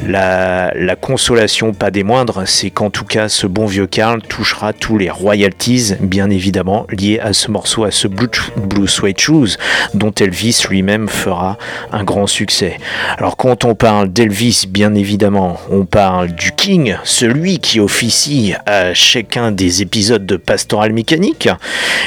La, 0.06 0.72
la 0.76 0.96
consolation, 0.96 1.74
pas 1.74 1.92
des 1.92 2.04
moindres, 2.04 2.44
c'est 2.46 2.70
qu'en 2.70 2.90
tout 2.90 3.06
cas, 3.06 3.30
ce 3.30 3.48
bon 3.48 3.66
vieux 3.66 3.88
Carl 3.88 4.22
touchera 4.22 4.74
tous 4.74 4.98
les 4.98 5.10
royalties, 5.10 5.94
bien 6.00 6.30
évidemment, 6.30 6.86
liés 6.90 7.20
à 7.20 7.34
ce 7.34 7.52
morceau, 7.52 7.84
à 7.84 7.92
ce 7.92 8.08
Blue, 8.08 8.28
Blue 8.58 8.88
Shoes, 8.88 9.58
dont 9.94 10.12
Elvis 10.12 10.64
lui-même 10.70 11.08
fera 11.08 11.58
un 11.92 12.04
grand 12.04 12.28
succès. 12.28 12.78
Alors 13.18 13.38
quand 13.38 13.66
on 13.66 13.76
parle 13.76 14.12
d'Elvis, 14.12 14.66
bien 14.68 14.96
évidemment, 14.96 15.60
on 15.70 15.86
parle 15.86 16.32
du 16.32 16.52
King, 16.52 16.96
celui 17.04 17.60
qui 17.60 17.80
officie 17.80 18.54
à 18.66 18.94
chacun 18.94 19.52
des 19.52 19.82
épisodes 19.82 20.26
de 20.26 20.38
Pastoral 20.38 20.94
Mécanique, 20.94 21.50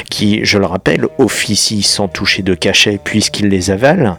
qui, 0.09 0.43
je 0.43 0.57
le 0.57 0.65
rappelle, 0.65 1.05
officie 1.17 1.83
sans 1.83 2.07
toucher 2.07 2.43
de 2.43 2.53
cachet 2.53 2.99
puisqu'il 3.03 3.47
les 3.47 3.71
avale. 3.71 4.17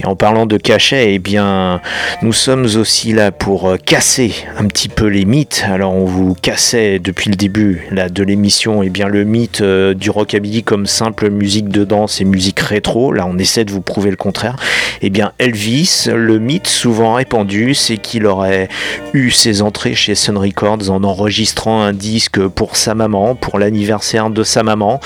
Et 0.00 0.06
en 0.06 0.16
parlant 0.16 0.46
de 0.46 0.56
cachet, 0.56 1.14
eh 1.14 1.18
bien, 1.18 1.80
nous 2.22 2.32
sommes 2.32 2.67
aussi 2.76 3.12
là 3.12 3.32
pour 3.32 3.76
casser 3.84 4.32
un 4.58 4.66
petit 4.66 4.88
peu 4.88 5.06
les 5.06 5.24
mythes. 5.24 5.64
Alors 5.66 5.94
on 5.94 6.04
vous 6.04 6.34
cassait 6.34 6.98
depuis 6.98 7.30
le 7.30 7.36
début 7.36 7.86
là, 7.90 8.08
de 8.08 8.22
l'émission 8.22 8.82
eh 8.82 8.90
bien, 8.90 9.08
le 9.08 9.24
mythe 9.24 9.62
euh, 9.62 9.94
du 9.94 10.10
rockabilly 10.10 10.62
comme 10.62 10.86
simple 10.86 11.30
musique 11.30 11.68
de 11.68 11.84
danse 11.84 12.20
et 12.20 12.24
musique 12.24 12.60
rétro. 12.60 13.12
Là 13.12 13.26
on 13.26 13.38
essaie 13.38 13.64
de 13.64 13.72
vous 13.72 13.80
prouver 13.80 14.10
le 14.10 14.16
contraire. 14.16 14.56
Eh 15.00 15.10
bien 15.10 15.32
Elvis, 15.38 16.08
le 16.12 16.38
mythe 16.38 16.66
souvent 16.66 17.14
répandu, 17.14 17.74
c'est 17.74 17.96
qu'il 17.96 18.26
aurait 18.26 18.68
eu 19.14 19.30
ses 19.30 19.62
entrées 19.62 19.94
chez 19.94 20.14
Sun 20.14 20.36
Records 20.36 20.90
en 20.90 21.02
enregistrant 21.04 21.82
un 21.82 21.92
disque 21.92 22.46
pour 22.48 22.76
sa 22.76 22.94
maman, 22.94 23.34
pour 23.34 23.58
l'anniversaire 23.58 24.30
de 24.30 24.42
sa 24.42 24.62
maman, 24.62 25.00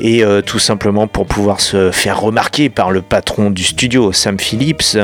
et 0.00 0.22
euh, 0.22 0.42
tout 0.42 0.58
simplement 0.58 1.06
pour 1.06 1.26
pouvoir 1.26 1.60
se 1.60 1.90
faire 1.90 2.20
remarquer 2.20 2.68
par 2.68 2.90
le 2.90 3.02
patron 3.02 3.50
du 3.50 3.64
studio, 3.64 4.12
Sam 4.12 4.38
Phillips. 4.38 4.96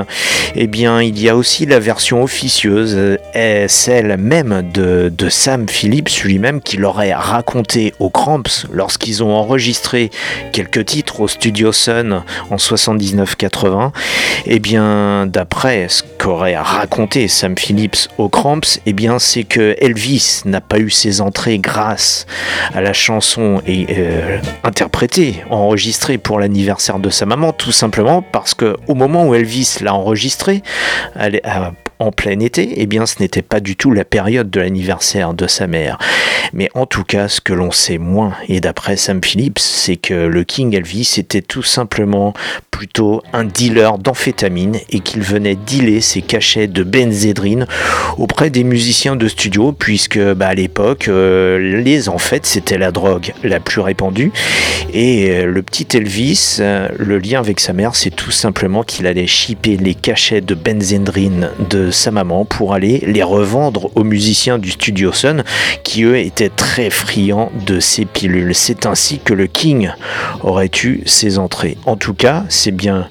Eh 0.54 0.66
bien 0.66 1.02
il 1.02 1.18
y 1.20 1.28
a 1.28 1.36
aussi 1.36 1.66
la 1.66 1.80
version 1.80 1.95
officieuse, 2.12 3.18
est 3.34 3.68
celle 3.68 4.16
même 4.16 4.70
de, 4.72 5.10
Sam 5.28 5.68
Phillips 5.68 6.22
lui-même 6.22 6.60
qui 6.60 6.76
l'aurait 6.76 7.12
raconté 7.12 7.94
aux 7.98 8.10
Cramps 8.10 8.66
lorsqu'ils 8.72 9.22
ont 9.22 9.32
enregistré 9.32 10.10
quelques 10.52 10.84
titres 10.84 11.20
au 11.20 11.28
studio 11.28 11.72
Sun 11.72 12.22
en 12.50 12.56
79-80. 12.56 13.92
Eh 14.46 14.58
bien, 14.58 15.26
d'après 15.26 15.88
ce 15.88 16.02
qu'aurait 16.26 16.56
raconté 16.56 17.28
Sam 17.28 17.56
Phillips 17.56 18.08
aux 18.18 18.28
Cramps, 18.28 18.80
eh 18.84 18.92
bien, 18.92 19.20
c'est 19.20 19.44
que 19.44 19.76
Elvis 19.78 20.42
n'a 20.44 20.60
pas 20.60 20.80
eu 20.80 20.90
ses 20.90 21.20
entrées 21.20 21.60
grâce 21.60 22.26
à 22.74 22.80
la 22.80 22.92
chanson 22.92 23.62
et, 23.64 23.86
euh, 23.90 24.38
interprétée, 24.64 25.44
enregistrée 25.50 26.18
pour 26.18 26.40
l'anniversaire 26.40 26.98
de 26.98 27.10
sa 27.10 27.26
maman, 27.26 27.52
tout 27.52 27.70
simplement 27.70 28.22
parce 28.22 28.54
que 28.54 28.76
au 28.88 28.96
moment 28.96 29.28
où 29.28 29.36
Elvis 29.36 29.76
l'a 29.82 29.94
enregistrée, 29.94 30.64
elle, 31.14 31.40
en 31.98 32.12
plein 32.12 32.40
été, 32.40 32.74
eh 32.76 32.86
bien 32.86 33.06
ce 33.06 33.20
n'était 33.20 33.42
pas 33.42 33.60
du 33.60 33.76
tout 33.76 33.92
la 33.92 34.04
période 34.04 34.50
de 34.50 34.60
l'anniversaire 34.60 35.34
de 35.34 35.46
sa 35.46 35.66
mère. 35.66 35.98
Mais 36.52 36.68
en 36.74 36.86
tout 36.86 37.04
cas, 37.04 37.28
ce 37.28 37.40
que 37.40 37.52
l'on 37.52 37.70
sait 37.70 37.98
moins, 37.98 38.34
et 38.48 38.60
d'après 38.60 38.96
Sam 38.96 39.22
Phillips, 39.22 39.58
c'est 39.58 39.96
que 39.96 40.14
le 40.14 40.44
King 40.44 40.74
Elvis 40.74 41.14
était 41.18 41.42
tout 41.42 41.62
simplement 41.62 42.34
plutôt 42.70 43.22
un 43.32 43.44
dealer 43.44 43.98
d'amphétamine 43.98 44.76
et 44.90 45.00
qu'il 45.00 45.22
venait 45.22 45.54
dealer 45.54 46.02
ses 46.02 46.15
cachets 46.22 46.66
de 46.66 46.82
benzédrine 46.82 47.66
auprès 48.18 48.50
des 48.50 48.64
musiciens 48.64 49.16
de 49.16 49.28
studio, 49.28 49.72
puisque 49.72 50.18
bah, 50.18 50.48
à 50.48 50.54
l'époque, 50.54 51.08
euh, 51.08 51.82
les 51.82 52.08
en 52.08 52.18
fait, 52.18 52.46
c'était 52.46 52.78
la 52.78 52.92
drogue 52.92 53.32
la 53.42 53.60
plus 53.60 53.80
répandue. 53.80 54.32
Et 54.92 55.30
euh, 55.30 55.46
le 55.46 55.62
petit 55.62 55.96
Elvis, 55.96 56.58
euh, 56.60 56.88
le 56.98 57.18
lien 57.18 57.40
avec 57.40 57.60
sa 57.60 57.72
mère, 57.72 57.94
c'est 57.94 58.10
tout 58.10 58.30
simplement 58.30 58.82
qu'il 58.82 59.06
allait 59.06 59.26
shipper 59.26 59.76
les 59.76 59.94
cachets 59.94 60.40
de 60.40 60.54
benzédrine 60.54 61.50
de 61.70 61.90
sa 61.90 62.10
maman 62.10 62.44
pour 62.44 62.74
aller 62.74 63.02
les 63.06 63.22
revendre 63.22 63.90
aux 63.94 64.04
musiciens 64.04 64.58
du 64.58 64.70
studio 64.70 65.12
Sun 65.12 65.44
qui 65.82 66.04
eux 66.04 66.18
étaient 66.18 66.50
très 66.50 66.90
friands 66.90 67.50
de 67.66 67.80
ces 67.80 68.04
pilules. 68.04 68.54
C'est 68.54 68.86
ainsi 68.86 69.18
que 69.18 69.34
le 69.34 69.46
King 69.46 69.90
aurait 70.42 70.70
eu 70.84 71.02
ses 71.06 71.38
entrées. 71.38 71.76
En 71.86 71.96
tout 71.96 72.14
cas, 72.14 72.44
c'est 72.48 72.72
bien 72.72 73.08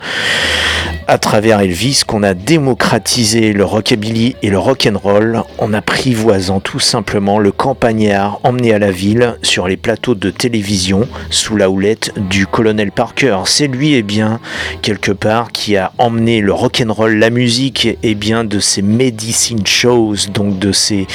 à 1.07 1.17
travers 1.17 1.59
Elvis 1.59 2.01
qu'on 2.05 2.23
a 2.23 2.33
démocratisé 2.33 2.94
le 2.97 3.63
rockabilly 3.63 4.35
et 4.41 4.49
le 4.49 4.57
rock'n'roll 4.57 5.43
en 5.57 5.73
apprivoisant 5.73 6.61
tout 6.61 6.79
simplement 6.79 7.39
le 7.39 7.51
campagnard 7.51 8.39
emmené 8.43 8.73
à 8.73 8.79
la 8.79 8.91
ville 8.91 9.35
sur 9.41 9.67
les 9.67 9.75
plateaux 9.75 10.15
de 10.15 10.29
télévision 10.29 11.07
sous 11.29 11.57
la 11.57 11.69
houlette 11.69 12.11
du 12.29 12.47
colonel 12.47 12.91
Parker. 12.91 13.39
C'est 13.47 13.67
lui, 13.67 13.95
eh 13.95 14.01
bien, 14.01 14.39
quelque 14.81 15.11
part, 15.11 15.51
qui 15.51 15.75
a 15.75 15.91
emmené 15.97 16.39
le 16.39 16.53
rock'n'roll, 16.53 17.17
la 17.17 17.29
musique, 17.29 17.85
et 17.85 17.97
eh 18.03 18.15
bien, 18.15 18.45
de 18.45 18.59
ces 18.59 18.81
medicine 18.81 19.65
shows, 19.65 20.15
donc 20.33 20.57
de 20.57 20.71
ces, 20.71 21.05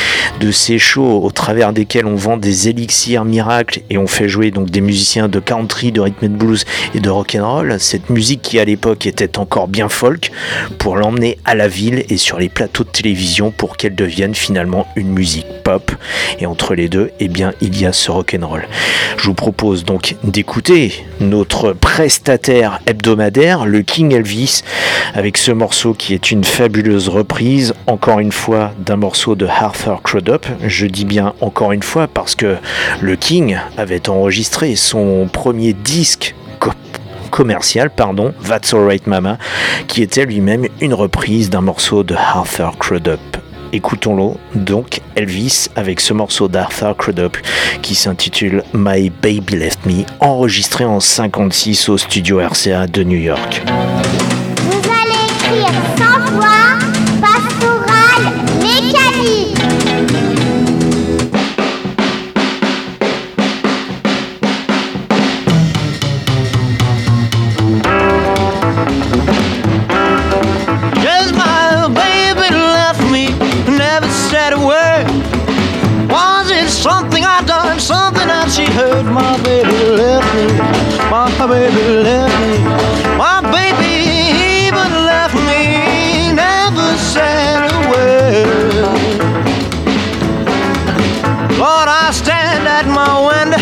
de 0.41 0.51
ces 0.51 0.79
shows 0.79 1.23
au 1.23 1.31
travers 1.31 1.73
desquels 1.73 2.07
on 2.07 2.17
vend 2.17 2.37
des 2.37 2.69
élixirs 2.69 3.25
miracles 3.25 3.81
et 3.89 3.97
on 3.97 4.07
fait 4.07 4.29
jouer 4.29 4.51
donc 4.51 4.71
des 4.71 4.83
musiciens 4.83 5.29
de 5.29 5.41
country, 5.41 5.93
de 5.93 6.01
rhythm 6.01 6.27
and 6.27 6.37
blues 6.37 6.65
et 6.95 7.01
de 7.01 7.09
rock'n'roll. 7.09 7.77
Cette 7.81 8.11
musique 8.11 8.43
qui 8.43 8.59
à 8.59 8.65
l'époque 8.65 9.07
était 9.07 9.39
encore 9.39 9.69
bien 9.69 9.89
folk 9.89 10.31
pour 10.79 10.97
l'emmener 10.97 11.39
à 11.45 11.55
la 11.55 11.70
ville 11.71 12.05
et 12.11 12.19
sur 12.19 12.39
les 12.39 12.51
plateaux 12.51 12.85
de 12.85 12.91
télévision 12.91 13.51
pour 13.51 13.79
qu'elle 13.79 13.95
devienne 13.95 14.35
finalement 14.35 14.87
une 14.97 15.09
musique 15.09 15.47
pop. 15.65 15.93
Et 16.39 16.47
entre 16.47 16.75
les 16.75 16.89
deux, 16.89 17.11
eh 17.21 17.29
bien, 17.29 17.53
il 17.63 17.81
y 17.81 17.87
a 17.87 17.93
ce 17.93 18.11
rock'n'roll. 18.11 18.69
Je 19.17 19.25
vous 19.25 19.35
propose 19.35 19.85
donc 19.85 20.17
d'écouter 20.25 20.93
notre 21.21 21.73
prestataire 21.73 22.81
hebdomadaire, 22.87 23.65
le 23.65 23.83
King 23.83 24.13
Elvis, 24.13 24.63
avec 25.15 25.39
ce 25.39 25.53
morceau 25.53 25.95
qui 25.95 26.13
est 26.13 26.31
une 26.31 26.45
fabuleuse 26.45 27.09
reprise, 27.09 27.75
encore 27.87 28.21
une 28.21 28.33
fois, 28.33 28.73
d'un 28.79 28.97
morceau 28.97 29.35
de 29.35 29.47
Arthur 29.47 30.03
Crudup. 30.03 30.47
Je 30.67 30.87
dis 30.87 31.05
bien 31.05 31.33
encore 31.41 31.73
une 31.73 31.83
fois 31.83 32.09
parce 32.09 32.35
que 32.35 32.57
le 33.01 33.17
King 33.17 33.57
avait 33.77 34.09
enregistré 34.09 34.77
son 34.77 35.29
premier 35.33 35.73
disque 35.73 36.35
commercial, 37.31 37.91
pardon, 37.91 38.35
That's 38.47 38.75
Alright 38.75 39.07
Mama, 39.07 39.39
qui 39.87 40.03
était 40.03 40.27
lui-même 40.27 40.67
une 40.81 40.95
reprise 40.95 41.51
d'un 41.51 41.61
morceau 41.61 42.03
de 42.03 42.15
Arthur 42.15 42.77
Crudup. 42.79 43.21
Écoutons-le 43.73 44.61
donc 44.61 45.01
Elvis 45.15 45.69
avec 45.77 46.01
ce 46.01 46.13
morceau 46.13 46.49
d'Arthur 46.49 46.97
Crudup 46.97 47.37
qui 47.83 47.95
s'intitule 47.95 48.65
My 48.75 49.11
Baby 49.11 49.57
Left 49.57 49.87
Me, 49.87 50.05
enregistré 50.19 50.85
en 50.85 50.99
56 50.99 51.89
au 51.89 51.97
studio 51.97 52.41
RCA 52.41 52.89
de 52.89 53.05
New 53.05 53.19
York. 53.19 53.63
My 81.39 81.47
baby 81.47 81.83
left 82.03 82.35
me. 82.41 82.59
My 83.17 83.41
baby 83.51 83.93
even 84.67 84.91
left 85.11 85.35
me. 85.35 86.33
Never 86.35 86.97
said 86.97 87.71
a 87.71 87.79
word. 87.91 89.21
Lord, 91.59 91.89
I 91.89 92.11
stand 92.13 92.67
at 92.69 92.87
my 92.87 93.13
window, 93.29 93.61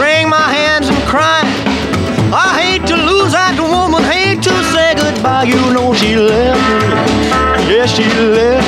wring 0.00 0.28
my 0.28 0.48
hands 0.52 0.88
and 0.88 0.98
cry. 1.08 1.42
I 2.32 2.60
hate 2.60 2.86
to 2.88 2.96
lose 2.96 3.32
that 3.32 3.56
woman, 3.58 4.02
hate 4.04 4.42
to 4.44 4.54
say 4.72 4.94
goodbye. 4.94 5.44
You 5.44 5.60
know 5.72 5.94
she 5.94 6.16
left 6.16 6.60
me. 6.68 6.78
Yes, 7.72 7.90
she 7.96 8.04
left 8.04 8.59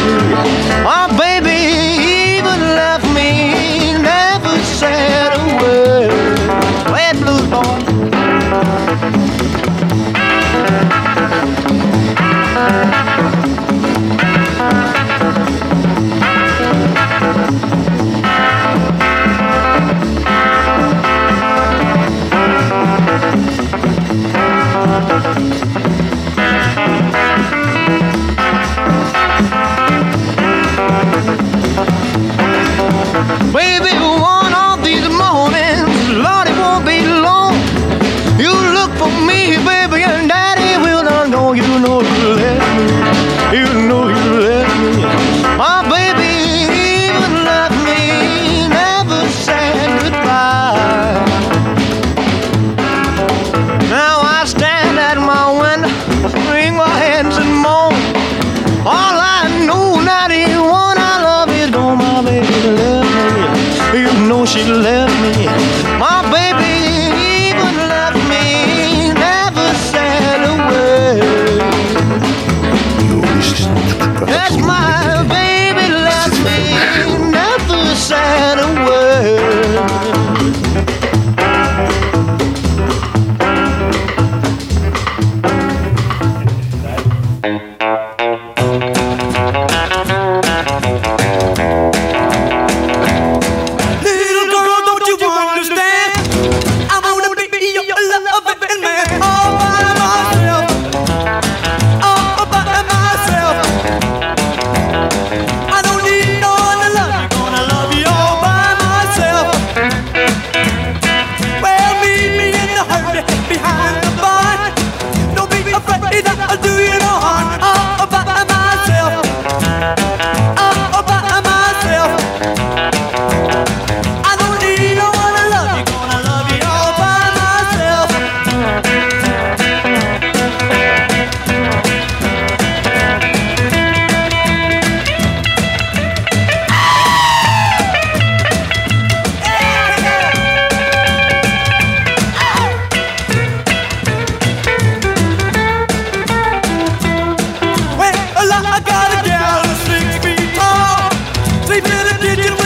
sleeps 152.22 152.46
in 152.46 152.61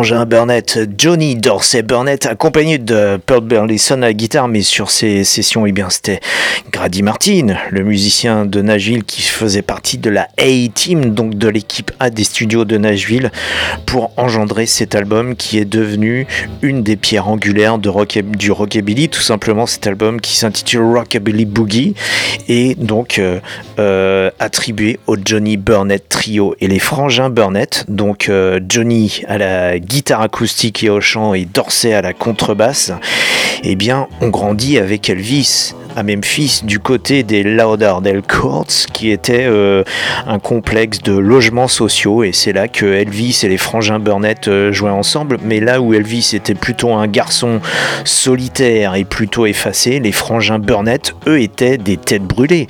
frangins 0.00 0.24
Burnett, 0.24 0.80
Johnny 0.96 1.36
Dorsey 1.36 1.82
Burnett, 1.82 2.24
accompagné 2.24 2.78
de 2.78 3.18
Pearl 3.26 3.42
Burleson 3.42 3.96
à 3.96 4.06
la 4.06 4.12
guitare, 4.14 4.48
mais 4.48 4.62
sur 4.62 4.90
ces 4.90 5.24
sessions, 5.24 5.66
eh 5.66 5.72
bien, 5.72 5.90
c'était 5.90 6.20
Grady 6.72 7.02
Martin, 7.02 7.56
le 7.70 7.84
musicien 7.84 8.46
de 8.46 8.62
Nashville 8.62 9.04
qui 9.04 9.20
faisait 9.20 9.60
partie 9.60 9.98
de 9.98 10.08
la 10.08 10.28
A-Team, 10.38 11.12
donc 11.12 11.34
de 11.34 11.48
l'équipe 11.48 11.90
A 12.00 12.08
des 12.08 12.24
studios 12.24 12.64
de 12.64 12.78
Nashville, 12.78 13.30
pour 13.84 14.10
engendrer 14.16 14.64
cet 14.64 14.94
album 14.94 15.36
qui 15.36 15.58
est 15.58 15.66
devenu 15.66 16.26
une 16.62 16.82
des 16.82 16.96
pierres 16.96 17.28
angulaires 17.28 17.76
de 17.76 17.90
rock, 17.90 18.18
du 18.24 18.52
rockabilly, 18.52 19.10
tout 19.10 19.20
simplement. 19.20 19.66
Cet 19.66 19.86
album 19.86 20.22
qui 20.22 20.34
s'intitule 20.34 20.80
Rockabilly 20.80 21.44
Boogie, 21.44 21.94
et 22.48 22.74
donc 22.74 23.18
euh, 23.18 23.38
euh, 23.78 24.30
attribué 24.38 24.98
au 25.06 25.16
Johnny 25.22 25.58
Burnett 25.58 26.08
Trio 26.08 26.54
et 26.58 26.68
les 26.68 26.78
frangins 26.78 27.28
Burnett, 27.28 27.84
donc 27.88 28.30
euh, 28.30 28.60
Johnny 28.66 29.20
à 29.28 29.36
la 29.36 29.78
guitare 29.78 29.89
acoustique 30.20 30.84
et 30.84 30.90
au 30.90 31.00
chant 31.00 31.34
et 31.34 31.44
Dorsey 31.44 31.92
à 31.92 32.02
la 32.02 32.12
contrebasse, 32.12 32.92
eh 33.64 33.74
bien 33.74 34.08
on 34.20 34.28
grandit 34.28 34.78
avec 34.78 35.10
Elvis 35.10 35.74
à 35.96 36.02
Memphis 36.02 36.60
du 36.64 36.78
côté 36.78 37.22
des 37.22 37.42
Lauderdale 37.42 38.22
Courts 38.22 38.66
qui 38.92 39.10
était 39.10 39.46
euh, 39.46 39.82
un 40.26 40.38
complexe 40.38 41.00
de 41.00 41.16
logements 41.16 41.68
sociaux. 41.68 42.24
Et 42.24 42.32
c'est 42.32 42.52
là 42.52 42.68
que 42.68 42.86
Elvis 42.86 43.40
et 43.42 43.48
les 43.48 43.56
frangins 43.56 43.98
Burnett 43.98 44.48
euh, 44.48 44.72
jouaient 44.72 44.90
ensemble. 44.90 45.38
Mais 45.44 45.60
là 45.60 45.80
où 45.80 45.94
Elvis 45.94 46.32
était 46.34 46.54
plutôt 46.54 46.92
un 46.92 47.06
garçon 47.06 47.60
solitaire 48.04 48.94
et 48.94 49.04
plutôt 49.04 49.46
effacé 49.46 50.00
les 50.00 50.12
frangins 50.12 50.58
Burnett 50.58 51.14
eux 51.26 51.40
étaient 51.40 51.78
des 51.78 51.96
têtes 51.96 52.24
brûlées. 52.24 52.66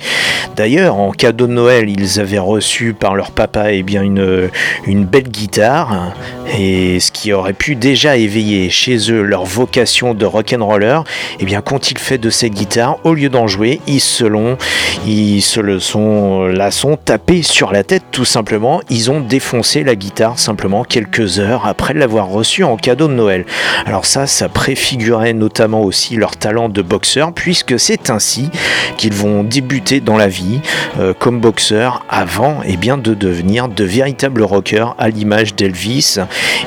D'ailleurs 0.55 0.95
en 0.95 1.11
cadeau 1.11 1.47
de 1.47 1.53
Noël 1.53 1.89
ils 1.89 2.19
avaient 2.19 2.39
reçu 2.39 2.93
par 2.93 3.15
leur 3.15 3.31
papa 3.31 3.71
eh 3.71 3.83
bien 3.83 4.01
une, 4.01 4.49
une 4.85 5.05
belle 5.05 5.29
guitare. 5.29 6.13
Et 6.57 6.99
ce 6.99 7.11
qui 7.11 7.31
aurait 7.33 7.53
pu 7.53 7.75
déjà 7.75 8.17
éveiller 8.17 8.69
chez 8.69 9.11
eux 9.11 9.21
leur 9.21 9.45
vocation 9.45 10.13
de 10.13 10.25
rock'n'roller 10.25 10.99
eh 11.39 11.45
bien 11.45 11.61
qu'ont-ils 11.61 11.97
fait 11.97 12.17
de 12.17 12.29
cette 12.29 12.53
guitare 12.53 12.97
au 13.11 13.13
lieu 13.13 13.29
d'en 13.29 13.47
jouer, 13.47 13.81
ils 13.87 13.99
se, 13.99 14.23
l'ont, 14.23 14.57
ils 15.05 15.41
se 15.41 15.59
le 15.59 15.79
sont, 15.79 16.45
la 16.45 16.71
sont 16.71 16.95
tapés 16.95 17.43
sur 17.43 17.71
la 17.71 17.83
tête 17.83 18.03
tout 18.11 18.25
simplement. 18.25 18.81
Ils 18.89 19.11
ont 19.11 19.19
défoncé 19.19 19.83
la 19.83 19.95
guitare 19.95 20.39
simplement 20.39 20.83
quelques 20.83 21.39
heures 21.39 21.67
après 21.67 21.93
l'avoir 21.93 22.27
reçue 22.27 22.63
en 22.63 22.77
cadeau 22.77 23.07
de 23.07 23.13
Noël. 23.13 23.45
Alors 23.85 24.05
ça, 24.05 24.27
ça 24.27 24.47
préfigurait 24.47 25.33
notamment 25.33 25.81
aussi 25.81 26.15
leur 26.15 26.37
talent 26.37 26.69
de 26.69 26.81
boxeur, 26.81 27.33
puisque 27.33 27.77
c'est 27.79 28.09
ainsi 28.09 28.49
qu'ils 28.97 29.13
vont 29.13 29.43
débuter 29.43 29.99
dans 29.99 30.17
la 30.17 30.27
vie 30.27 30.61
euh, 30.99 31.13
comme 31.17 31.39
boxeur 31.39 32.05
avant 32.09 32.61
et 32.63 32.73
eh 32.73 32.77
bien, 32.77 32.97
de 32.97 33.13
devenir 33.13 33.67
de 33.67 33.83
véritables 33.83 34.43
rockers 34.43 34.95
à 34.97 35.09
l'image 35.09 35.55
d'Elvis. 35.55 36.17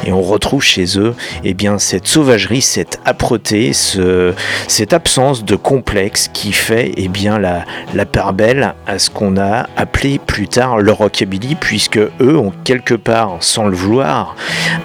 Et 0.07 0.13
on 0.13 0.21
retrouve 0.21 0.63
chez 0.63 0.99
eux 0.99 1.15
et 1.43 1.51
eh 1.51 1.55
bien, 1.55 1.79
cette 1.79 2.07
sauvagerie, 2.07 2.61
cette 2.61 3.01
âpreté, 3.07 3.73
ce, 3.73 4.35
cette 4.69 4.93
absence 4.93 5.45
de 5.45 5.57
complexe 5.57 6.29
qui 6.35 6.53
fait 6.53 6.93
eh 6.99 7.09
bien, 7.09 7.39
la, 7.39 7.65
la 7.95 8.05
part 8.05 8.35
belle 8.35 8.75
à 8.87 8.99
ce 8.99 9.09
qu'on 9.09 9.39
a 9.39 9.67
appelé 9.77 10.19
plus 10.19 10.49
tard 10.49 10.79
le 10.79 10.93
rockabilly, 10.93 11.55
puisque 11.55 11.97
eux 11.97 12.37
ont 12.37 12.53
quelque 12.65 12.95
part, 12.95 13.39
sans 13.41 13.67
le 13.67 13.75
vouloir, 13.75 14.37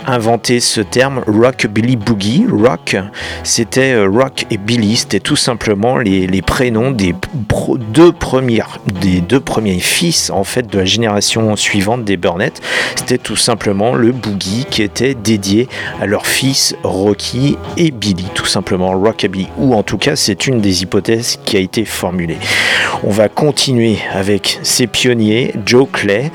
inventé 0.07 0.62
ce 0.62 0.79
terme 0.79 1.21
rockabilly 1.27 1.97
boogie. 1.97 2.45
Rock, 2.49 2.95
c'était 3.43 3.93
euh, 3.93 4.07
rock 4.07 4.45
et 4.49 4.57
billy, 4.57 4.95
c'était 4.95 5.19
tout 5.19 5.35
simplement 5.35 5.97
les, 5.97 6.27
les 6.27 6.41
prénoms 6.41 6.91
des 6.91 7.13
deux 7.93 8.13
des 9.01 9.21
deux 9.21 9.39
premiers 9.39 9.79
fils 9.79 10.29
en 10.29 10.43
fait 10.43 10.69
de 10.69 10.77
la 10.77 10.85
génération 10.85 11.55
suivante 11.55 12.05
des 12.05 12.17
Burnett. 12.17 12.62
C'était 12.95 13.17
tout 13.17 13.35
simplement 13.35 13.95
le 13.95 14.12
boogie 14.12 14.65
qui 14.69 14.83
était 14.83 15.15
dédié 15.15 15.67
à 15.99 16.05
leurs 16.05 16.27
fils 16.27 16.75
Rocky 16.83 17.57
et 17.77 17.91
Billy, 17.91 18.25
tout 18.35 18.45
simplement 18.45 18.91
rockabilly. 18.91 19.47
Ou 19.57 19.73
en 19.73 19.83
tout 19.83 19.97
cas, 19.97 20.15
c'est 20.15 20.47
une 20.47 20.62
des 20.62 20.83
hypothèses 20.83 21.38
qui 21.45 21.58
a 21.58 21.60
été 21.60 21.86
formulée. 21.86 22.38
On 23.04 23.12
va 23.12 23.30
continuer 23.30 23.97
avec 24.12 24.60
ces 24.62 24.86
pionniers, 24.86 25.54
Joe 25.65 25.88
Clay, 25.91 26.32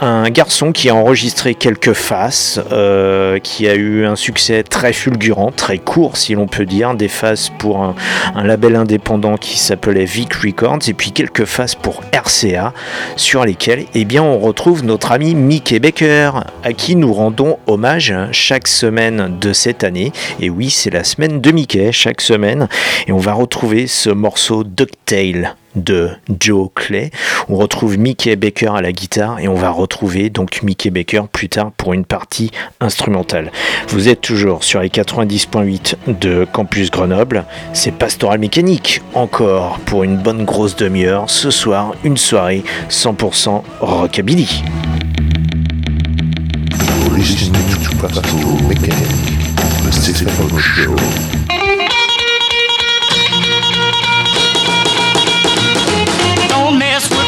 un 0.00 0.30
garçon 0.30 0.72
qui 0.72 0.88
a 0.88 0.94
enregistré 0.94 1.54
quelques 1.54 1.92
faces, 1.92 2.58
euh, 2.72 3.38
qui 3.38 3.68
a 3.68 3.74
eu 3.74 4.06
un 4.06 4.16
succès 4.16 4.62
très 4.62 4.92
fulgurant, 4.92 5.50
très 5.50 5.78
court 5.78 6.16
si 6.16 6.34
l'on 6.34 6.46
peut 6.46 6.64
dire, 6.64 6.94
des 6.94 7.08
faces 7.08 7.50
pour 7.58 7.82
un, 7.82 7.94
label 8.42 8.76
indépendant 8.76 9.36
qui 9.36 9.58
s'appelait 9.58 10.04
Vic 10.04 10.32
Records, 10.34 10.78
et 10.88 10.94
puis 10.94 11.12
quelques 11.12 11.44
faces 11.44 11.74
pour 11.74 12.02
RCA, 12.12 12.72
sur 13.16 13.44
lesquelles 13.44 13.84
eh 13.94 14.04
bien, 14.04 14.22
on 14.22 14.38
retrouve 14.38 14.84
notre 14.84 15.12
ami 15.12 15.34
Mickey 15.34 15.80
Baker, 15.80 16.30
à 16.62 16.72
qui 16.72 16.96
nous 16.96 17.12
rendons 17.12 17.58
hommage 17.66 18.14
chaque 18.32 18.68
semaine 18.68 19.36
de 19.38 19.52
cette 19.52 19.84
année. 19.84 20.12
Et 20.40 20.48
oui, 20.48 20.70
c'est 20.70 20.90
la 20.90 21.04
semaine 21.04 21.40
de 21.40 21.50
Mickey, 21.50 21.92
chaque 21.92 22.20
semaine, 22.20 22.68
et 23.06 23.12
on 23.12 23.18
va 23.18 23.34
retrouver 23.34 23.86
ce 23.86 24.10
morceau 24.10 24.45
Ducktail 24.54 25.54
de 25.74 26.10
Joe 26.40 26.68
Clay. 26.74 27.10
On 27.48 27.56
retrouve 27.56 27.98
Mickey 27.98 28.36
Baker 28.36 28.70
à 28.76 28.80
la 28.80 28.92
guitare 28.92 29.40
et 29.40 29.48
on 29.48 29.54
va 29.54 29.70
retrouver 29.70 30.30
donc 30.30 30.62
Mickey 30.62 30.90
Baker 30.90 31.22
plus 31.30 31.48
tard 31.48 31.72
pour 31.76 31.92
une 31.92 32.04
partie 32.04 32.50
instrumentale. 32.80 33.50
Vous 33.88 34.08
êtes 34.08 34.20
toujours 34.20 34.64
sur 34.64 34.80
les 34.80 34.88
90.8 34.88 35.96
de 36.20 36.46
Campus 36.50 36.90
Grenoble. 36.90 37.44
C'est 37.72 37.92
Pastoral 37.92 38.38
Mécanique 38.38 39.02
encore 39.14 39.78
pour 39.80 40.04
une 40.04 40.16
bonne 40.16 40.44
grosse 40.44 40.76
demi-heure. 40.76 41.28
Ce 41.28 41.50
soir, 41.50 41.94
une 42.04 42.16
soirée 42.16 42.62
100% 42.88 43.62
rockabilly. 43.80 44.62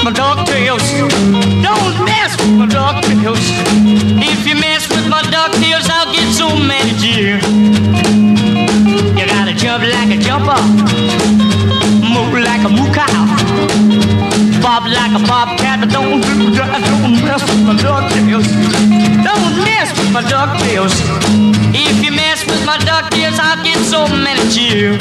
My 0.09 0.14
ducktails. 0.14 0.87
Don't 1.62 2.05
mess 2.07 2.33
with 2.40 2.55
my 2.57 2.66
ducktails. 2.66 3.44
If 4.33 4.47
you 4.47 4.55
mess 4.55 4.88
with 4.88 5.07
my 5.07 5.21
ducktails, 5.21 5.87
I'll 5.90 6.11
get 6.11 6.33
so 6.33 6.49
mad 6.57 6.88
at 6.88 7.01
you. 7.05 7.37
You 9.18 9.27
gotta 9.27 9.53
jump 9.53 9.85
like 9.85 10.09
a 10.09 10.18
jumper, 10.18 10.61
move 12.14 12.33
like 12.40 12.64
a 12.64 12.71
moo 12.73 12.88
cow, 12.97 13.21
bob 14.62 14.88
like 14.88 15.12
a 15.12 15.23
bobcat. 15.29 15.81
But 15.81 15.90
don't. 15.90 16.23
Don't 16.57 17.25
mess 17.27 17.42
with 17.51 17.62
my 17.68 17.77
ducktails. 17.77 18.49
Don't 19.29 19.55
mess 19.66 19.88
with 19.99 20.11
my 20.11 20.23
ducktails. 20.23 20.94
If 21.75 22.03
you 22.03 22.12
mess 22.12 22.47
with 22.47 22.64
my 22.64 22.79
ducktails, 22.79 23.38
I'll 23.38 23.62
get 23.62 23.79
so 23.85 24.09
mad 24.09 24.38
at 24.38 24.57
you. 24.57 24.97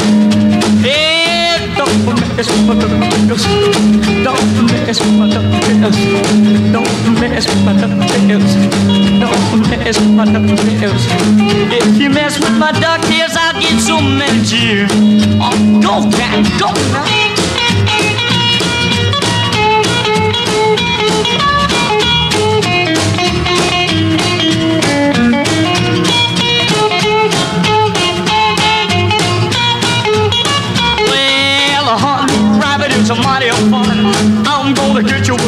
Hey. 0.81 1.16
If 11.71 11.99
you 12.01 12.09
mess 12.09 12.39
with 12.39 12.57
my 12.57 12.71
ducktails, 12.71 13.35
I'll 13.35 13.59
get 13.61 13.79
so 13.79 14.01
mad 14.01 14.45
at. 14.45 14.87
Oh, 15.39 15.53
go, 15.81 16.09
cat. 16.17 17.26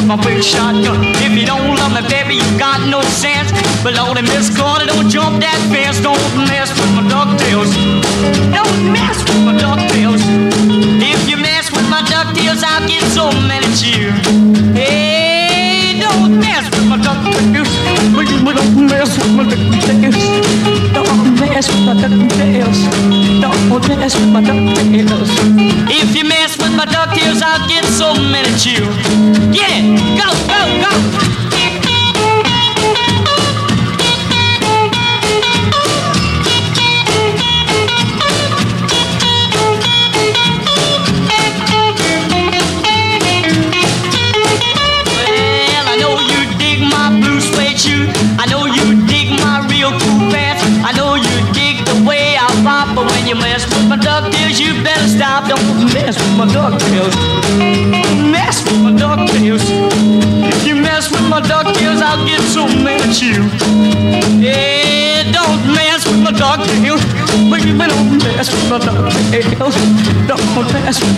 My 0.09 0.17
big 0.25 0.41
shotgun. 0.41 1.05
If 1.21 1.37
you 1.37 1.45
don't 1.45 1.77
love 1.77 1.93
me, 1.93 2.01
baby, 2.09 2.41
you 2.41 2.49
got 2.57 2.81
no 2.89 2.99
sense. 3.21 3.53
But 3.85 3.93
Lordy, 3.93 4.23
Miss 4.23 4.49
Corner, 4.57 4.89
don't 4.89 5.07
jump 5.07 5.37
that 5.45 5.61
fence. 5.69 6.01
Don't 6.01 6.17
mess 6.49 6.73
with 6.73 6.91
my 6.97 7.05
ducktails. 7.05 7.69
Don't 8.49 8.79
mess 8.89 9.21
with 9.21 9.41
my 9.45 9.53
ducktails. 9.53 10.25
If 10.97 11.29
you 11.29 11.37
mess 11.37 11.69
with 11.69 11.85
my 11.93 12.01
ducktails, 12.09 12.65
I'll 12.65 12.81
get 12.89 13.05
so 13.13 13.29
at 13.29 13.77
you. 13.85 14.09
Hey, 14.73 16.01
don't 16.01 16.41
mess 16.41 16.65
with 16.73 16.89
my 16.89 16.97
ducktails. 16.97 17.69
Don't 18.09 18.89
mess 18.89 19.13
with 19.13 19.31
my 19.37 19.45
ducktails. 19.45 20.17
Don't 20.89 21.37
mess 21.37 21.69
with 21.69 21.85
my 21.85 21.93
ducktails. 22.01 22.79
Don't 23.45 23.87
mess 23.93 24.15
with 24.17 24.31
my 24.33 24.41
ducktails. 24.41 25.29
If 26.01 26.15
you 26.17 26.25
mess 26.25 26.38
my 26.79 26.85
duck 26.85 27.13
tears, 27.13 27.41
I 27.43 27.67
get 27.67 27.83
so 27.83 28.13
many 28.13 28.47
chills. 28.57 28.95
Get 29.53 29.69
it, 29.69 29.99
go, 30.17 30.31
go, 30.47 31.19
go. 31.19 31.28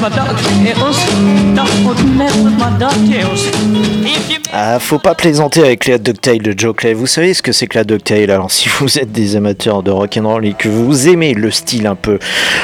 My 0.01 0.09
ducktails. 0.09 0.80
Ah, 4.73 4.79
faut 4.79 4.99
pas 4.99 5.15
plaisanter 5.15 5.65
avec 5.65 5.85
les 5.85 5.99
ducktail 5.99 6.39
de 6.39 6.57
Joe 6.57 6.73
Clay. 6.73 6.93
Vous 6.93 7.05
savez 7.05 7.33
ce 7.33 7.41
que 7.41 7.51
c'est 7.51 7.67
que 7.67 7.77
la 7.77 7.83
ducktail 7.83 8.31
Alors, 8.31 8.49
si 8.51 8.69
vous 8.69 8.99
êtes 8.99 9.11
des 9.11 9.35
amateurs 9.35 9.83
de 9.83 9.91
rock'n'roll 9.91 10.45
et 10.45 10.53
que 10.53 10.69
vous 10.69 11.09
aimez 11.09 11.33
le 11.33 11.51
style 11.51 11.87
un 11.87 11.95
peu 11.95 12.19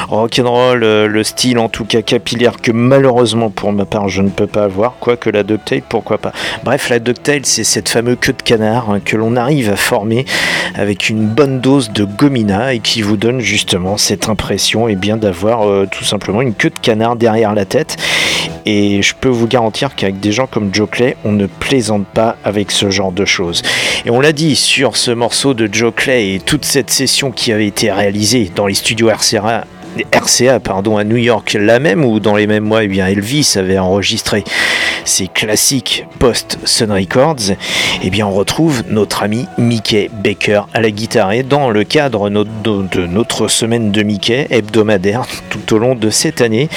rock'n'roll, 0.08 0.86
euh, 0.86 1.08
le 1.08 1.24
style 1.26 1.60
en 1.60 1.68
tout 1.68 1.84
cas 1.84 2.02
capillaire 2.02 2.62
que 2.62 2.72
malheureusement 2.72 3.50
pour 3.50 3.74
ma 3.74 3.84
part 3.84 4.08
je 4.08 4.22
ne 4.22 4.30
peux 4.30 4.48
pas 4.48 4.64
avoir, 4.64 4.94
quoique 5.02 5.30
la 5.30 5.44
ducktail, 5.44 5.84
pourquoi 5.90 6.18
pas. 6.18 6.32
Bref, 6.64 6.88
la 6.88 7.00
ducktail, 7.00 7.42
c'est 7.44 7.66
cette 7.66 7.90
fameuse 7.90 8.16
queue 8.22 8.32
de 8.32 8.42
canard 8.42 8.90
hein, 8.90 9.02
que 9.04 9.18
l'on 9.18 9.36
arrive 9.36 9.70
à 9.70 9.76
former 9.76 10.24
avec 10.76 11.10
une 11.10 11.26
bonne 11.28 11.60
dose 11.60 11.92
de 11.92 12.06
gomina 12.06 12.74
et 12.74 12.80
qui 12.80 13.02
vous 13.02 13.18
donne 13.18 13.42
justement 13.42 13.98
cette 13.98 14.30
impression 14.30 14.88
et 14.88 14.94
eh 14.94 14.96
bien 14.96 15.18
d'avoir 15.18 15.68
euh, 15.68 15.86
tout 15.92 16.06
simplement 16.06 16.42
une 16.42 16.54
queue 16.54 16.70
de 16.70 16.80
canard 16.80 17.18
derrière 17.18 17.54
la 17.54 17.66
tête. 17.66 17.98
Et 18.66 19.02
je 19.02 19.14
peux 19.16 19.30
vous 19.30 19.48
garantir 19.48 19.96
qu'avec 19.96 20.20
des 20.20 20.32
gens 20.32 20.46
comme 20.46 20.74
Joe 20.74 20.90
Clay, 20.90 21.16
on 21.24 21.32
ne 21.32 21.48
pas 22.06 22.38
avec 22.44 22.72
ce 22.72 22.90
genre 22.90 23.12
de 23.12 23.26
choses. 23.26 23.62
Et 24.06 24.10
on 24.10 24.20
l'a 24.20 24.34
dit 24.34 24.56
sur 24.56 24.98
ce 24.98 25.12
morceau 25.12 25.54
de 25.54 25.70
Joe 25.72 25.94
Clay 25.96 26.34
et 26.34 26.40
toute 26.40 26.66
cette 26.66 26.90
session 26.90 27.32
qui 27.32 27.52
avait 27.52 27.68
été 27.68 27.92
réalisée 27.92 28.52
dans 28.56 28.68
les 28.68 28.74
studios 28.74 29.10
RCA 29.10 29.66
RCA 30.14 30.60
pardon, 30.60 30.98
à 30.98 31.04
New 31.04 31.18
York, 31.18 31.58
la 31.60 31.80
même 31.80 32.04
où 32.04 32.20
dans 32.20 32.36
les 32.36 32.48
mêmes 32.48 32.64
mois 32.64 32.84
eh 32.84 32.88
bien, 32.88 33.08
Elvis 33.08 33.54
avait 33.58 33.78
enregistré 33.78 34.44
ses 35.08 35.28
classiques 35.28 36.06
post-Sun 36.20 36.92
Records, 36.92 37.56
eh 38.04 38.10
bien, 38.10 38.28
on 38.28 38.32
retrouve 38.32 38.84
notre 38.90 39.24
ami 39.24 39.46
Mickey 39.58 40.10
Baker 40.12 40.64
à 40.74 40.82
la 40.82 40.92
guitare. 40.92 41.32
Et 41.32 41.44
dans 41.44 41.70
le 41.70 41.84
cadre 41.86 42.30
de 42.30 43.06
notre 43.06 43.48
semaine 43.48 43.92
de 43.92 44.04
Mickey 44.04 44.48
hebdomadaire 44.50 45.26
tout 45.50 45.74
au 45.74 45.78
long 45.78 45.96
de 45.96 46.10
cette 46.10 46.42
année, 46.42 46.70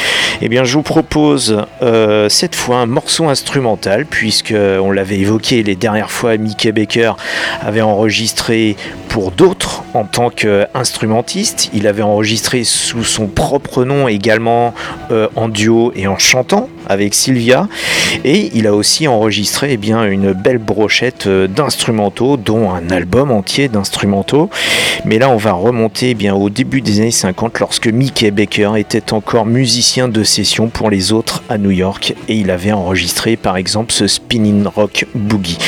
eh 0.42 0.48
bien, 0.48 0.64
je 0.64 0.74
vous 0.74 0.82
propose 0.82 1.64
euh, 1.82 2.28
cette 2.28 2.54
fois 2.54 2.76
un 2.76 2.86
morceau 2.86 3.28
instrumental, 3.28 4.06
puisque 4.06 4.54
on 4.54 4.92
l'avait 4.92 5.18
évoqué 5.18 5.62
les 5.62 5.74
dernières 5.74 6.10
fois, 6.10 6.36
Mickey 6.36 6.72
Baker 6.72 7.12
avait 7.60 7.80
enregistré 7.80 8.76
pour 9.08 9.32
d'autres 9.32 9.82
en 9.92 10.04
tant 10.04 10.30
qu'instrumentiste. 10.30 11.70
Il 11.74 11.86
avait 11.88 12.02
enregistré 12.02 12.62
sous 12.62 13.02
son 13.10 13.26
propre 13.26 13.84
nom 13.84 14.08
également 14.08 14.74
euh, 15.10 15.28
en 15.36 15.48
duo 15.48 15.92
et 15.94 16.06
en 16.06 16.18
chantant 16.18 16.68
avec 16.90 17.14
Sylvia. 17.14 17.68
Et 18.24 18.50
il 18.54 18.66
a 18.66 18.74
aussi 18.74 19.06
enregistré 19.06 19.68
eh 19.72 19.76
bien, 19.76 20.04
une 20.04 20.32
belle 20.32 20.58
brochette 20.58 21.26
euh, 21.28 21.46
d'instrumentaux, 21.46 22.36
dont 22.36 22.70
un 22.70 22.90
album 22.90 23.30
entier 23.30 23.68
d'instrumentaux. 23.68 24.50
Mais 25.04 25.18
là, 25.18 25.30
on 25.30 25.36
va 25.36 25.52
remonter 25.52 26.10
eh 26.10 26.14
bien, 26.14 26.34
au 26.34 26.50
début 26.50 26.80
des 26.80 27.00
années 27.00 27.10
50, 27.10 27.60
lorsque 27.60 27.86
Mickey 27.86 28.30
Baker 28.30 28.72
était 28.76 29.12
encore 29.12 29.46
musicien 29.46 30.08
de 30.08 30.24
session 30.24 30.68
pour 30.68 30.90
les 30.90 31.12
autres 31.12 31.42
à 31.48 31.58
New 31.58 31.70
York. 31.70 32.14
Et 32.28 32.34
il 32.34 32.50
avait 32.50 32.72
enregistré 32.72 33.36
par 33.36 33.56
exemple 33.56 33.92
ce 33.92 34.06
Spinning 34.06 34.66
Rock 34.66 35.06
Boogie. 35.14 35.58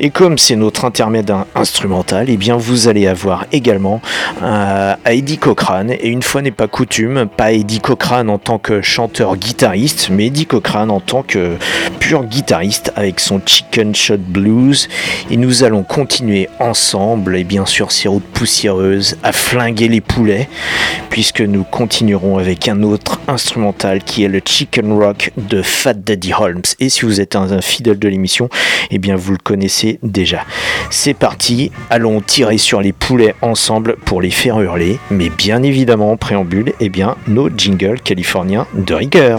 Et 0.00 0.10
comme 0.10 0.38
c'est 0.38 0.56
notre 0.56 0.84
intermède 0.84 1.32
instrumental, 1.54 2.26
eh 2.28 2.36
bien, 2.36 2.56
vous 2.56 2.88
allez 2.88 3.06
avoir 3.06 3.46
également 3.52 4.00
euh, 4.42 4.94
Eddie 5.06 5.38
Cochrane. 5.38 5.90
Et 5.92 6.08
une 6.08 6.22
fois 6.22 6.42
n'est 6.42 6.50
pas 6.50 6.66
coutume, 6.66 7.26
pas 7.28 7.52
Eddie 7.52 7.80
Cochrane 7.80 8.30
en 8.30 8.38
tant 8.38 8.58
que 8.58 8.82
chanteur-guitariste, 8.82 10.08
mais 10.10 10.26
Eddie 10.26 10.46
Cochrane 10.46 10.71
en 10.80 11.00
tant 11.00 11.22
que 11.22 11.56
pur 12.00 12.24
guitariste 12.24 12.92
avec 12.96 13.20
son 13.20 13.40
Chicken 13.44 13.94
Shot 13.94 14.18
Blues. 14.18 14.88
Et 15.30 15.36
nous 15.36 15.64
allons 15.64 15.82
continuer 15.82 16.48
ensemble, 16.58 17.36
et 17.36 17.44
bien 17.44 17.66
sûr 17.66 17.92
ces 17.92 18.08
routes 18.08 18.24
poussiéreuses, 18.24 19.16
à 19.22 19.32
flinguer 19.32 19.88
les 19.88 20.00
poulets, 20.00 20.48
puisque 21.10 21.40
nous 21.40 21.64
continuerons 21.64 22.38
avec 22.38 22.68
un 22.68 22.82
autre 22.82 23.20
instrumental 23.28 24.02
qui 24.02 24.24
est 24.24 24.28
le 24.28 24.40
Chicken 24.44 24.92
Rock 24.92 25.32
de 25.36 25.62
Fat 25.62 25.94
Daddy 25.94 26.32
Holmes. 26.32 26.62
Et 26.80 26.88
si 26.88 27.02
vous 27.02 27.20
êtes 27.20 27.36
un, 27.36 27.60
fidèle 27.60 27.98
de 27.98 28.08
l'émission, 28.08 28.46
et 28.90 28.96
eh 28.96 28.98
bien 28.98 29.16
vous 29.16 29.32
le 29.32 29.38
connaissez 29.38 29.98
déjà. 30.02 30.44
C'est 30.90 31.14
parti, 31.14 31.70
allons 31.90 32.20
tirer 32.20 32.58
sur 32.58 32.80
les 32.80 32.92
poulets 32.92 33.34
ensemble 33.42 33.96
pour 34.04 34.22
les 34.22 34.30
faire 34.30 34.60
hurler, 34.60 34.98
mais 35.10 35.28
bien 35.28 35.62
évidemment 35.62 36.12
en 36.12 36.16
préambule, 36.16 36.70
et 36.70 36.86
eh 36.86 36.88
bien 36.88 37.16
nos 37.28 37.50
jingles 37.54 38.00
californiens 38.00 38.66
de 38.74 38.94
rigueur. 38.94 39.38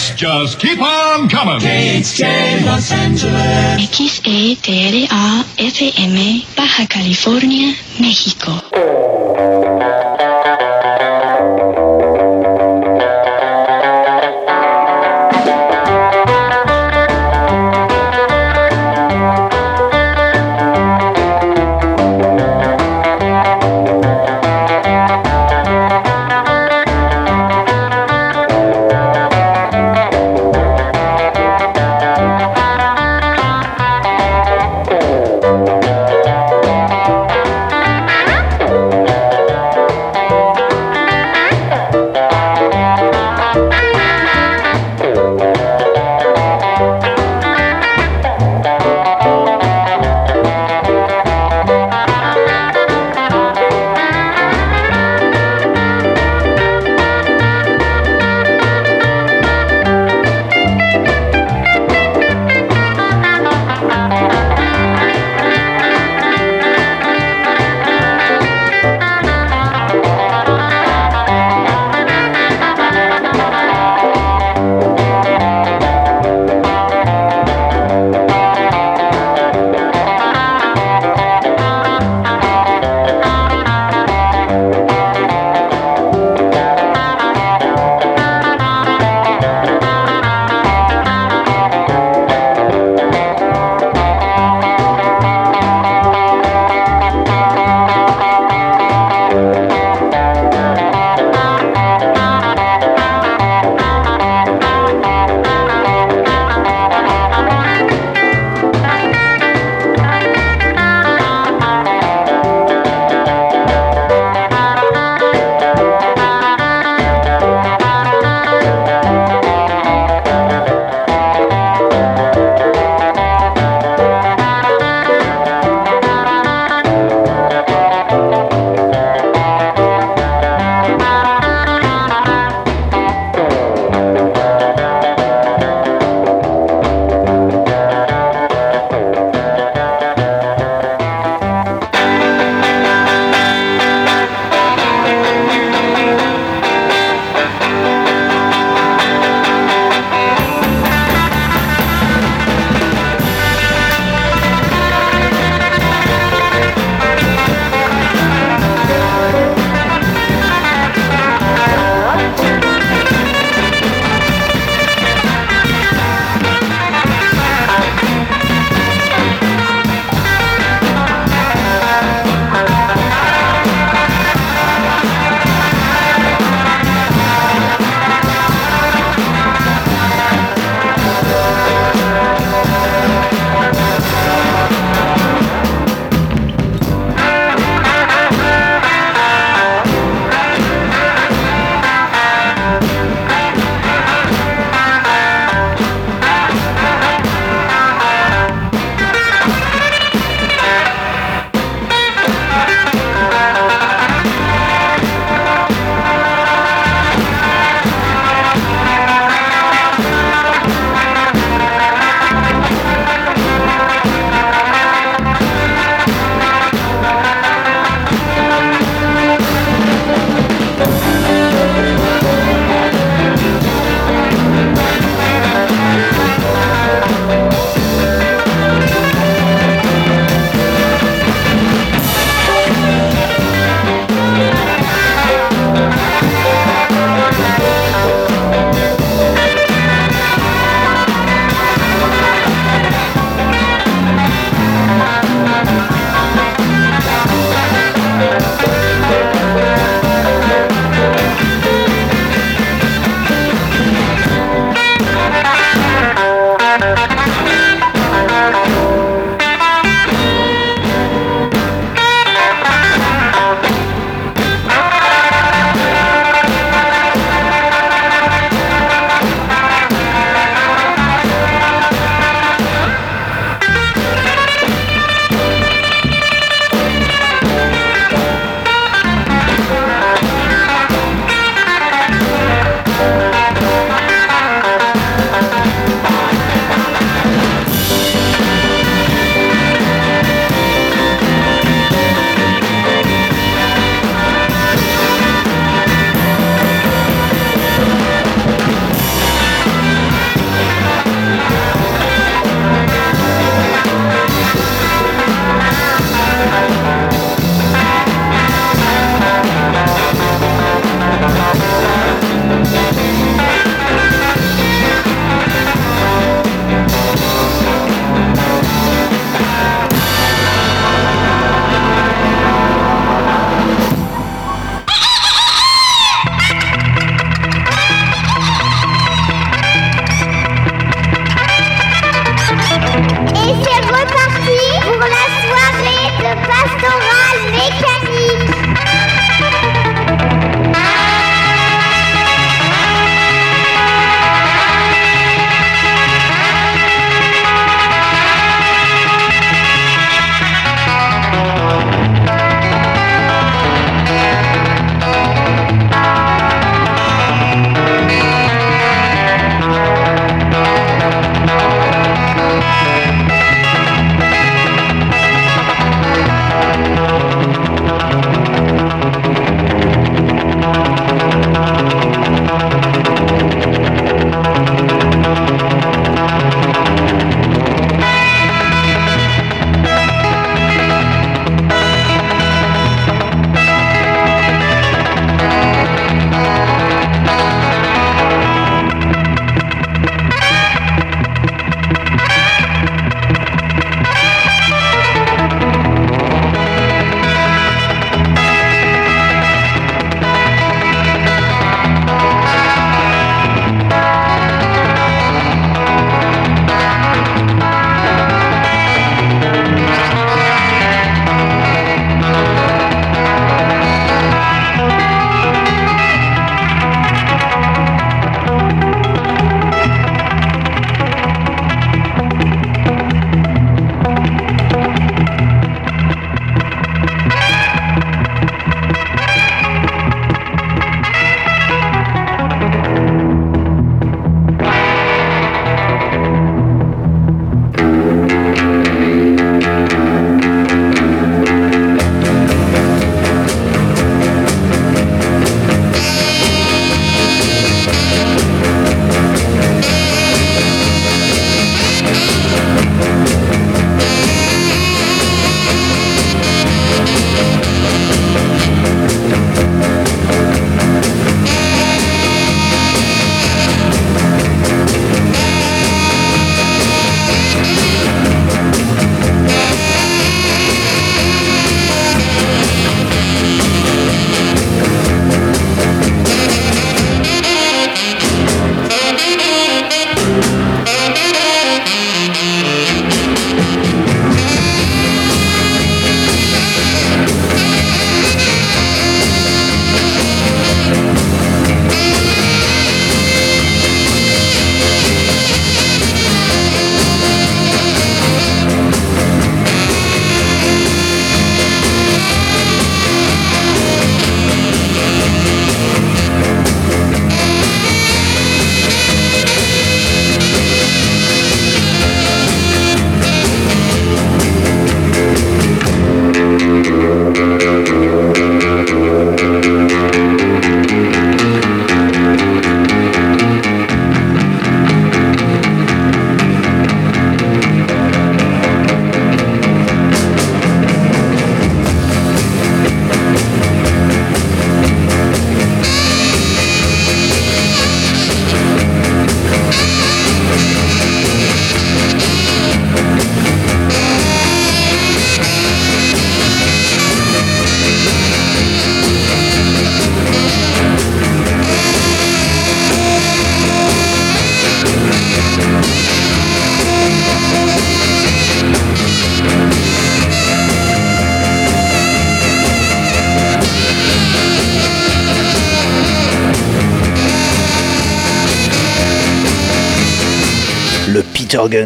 just 0.15 0.59
keep 0.59 0.79
on 0.79 1.29
coming. 1.29 1.59
KHJ 1.59 2.65
Los 2.65 2.91
Angeles. 2.91 3.89
XETLA 3.89 5.43
FM 5.57 6.45
Baja 6.55 6.85
California, 6.87 7.73
México. 7.99 8.51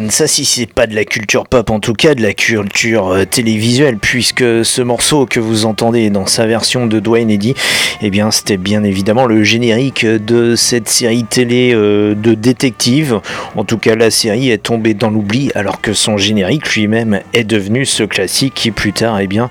Ça, 0.08 0.26
si 0.26 0.46
c'est 0.46 0.72
pas 0.72 0.86
de 0.86 0.94
la 0.94 1.04
culture 1.04 1.46
pop, 1.46 1.68
en 1.68 1.80
tout 1.80 1.92
cas 1.92 2.14
de 2.14 2.22
la 2.22 2.32
culture 2.32 3.08
euh, 3.08 3.24
télévisuelle, 3.26 3.98
puisque 3.98 4.64
ce 4.64 4.80
morceau 4.80 5.26
que 5.26 5.38
vous 5.38 5.66
entendez 5.66 6.08
dans 6.08 6.24
sa 6.24 6.46
version 6.46 6.86
de 6.86 6.98
Dwayne 6.98 7.30
Eddy, 7.30 7.54
eh 8.00 8.08
bien, 8.08 8.30
c'était 8.30 8.56
bien 8.56 8.84
évidemment 8.84 9.26
le 9.26 9.44
générique 9.44 10.06
de 10.06 10.56
cette 10.56 10.88
série 10.88 11.24
télé 11.24 11.72
euh, 11.74 12.14
de 12.14 12.32
détective. 12.32 13.20
En 13.54 13.64
tout 13.64 13.76
cas, 13.76 13.96
la 13.96 14.10
série 14.10 14.50
est 14.50 14.62
tombée 14.62 14.94
dans 14.94 15.10
l'oubli, 15.10 15.50
alors 15.54 15.82
que 15.82 15.92
son 15.92 16.16
générique 16.16 16.74
lui-même 16.74 17.20
est 17.34 17.44
devenu 17.44 17.84
ce 17.84 18.02
classique 18.02 18.54
qui 18.54 18.70
plus 18.70 18.94
tard, 18.94 19.20
eh 19.20 19.26
bien, 19.26 19.50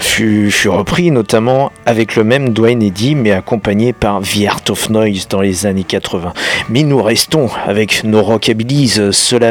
fut, 0.00 0.50
repris 0.68 1.10
notamment 1.10 1.70
avec 1.84 2.16
le 2.16 2.24
même 2.24 2.50
Dwayne 2.50 2.82
Eddy, 2.82 3.14
mais 3.14 3.32
accompagné 3.32 3.92
par 3.92 4.22
The 4.22 4.46
Art 4.48 4.62
of 4.70 4.88
Noise 4.88 5.28
dans 5.28 5.42
les 5.42 5.66
années 5.66 5.84
80. 5.84 6.32
Mais 6.70 6.82
nous 6.82 7.02
restons 7.02 7.50
avec 7.66 8.04
nos 8.04 8.22
rockabilis, 8.22 8.98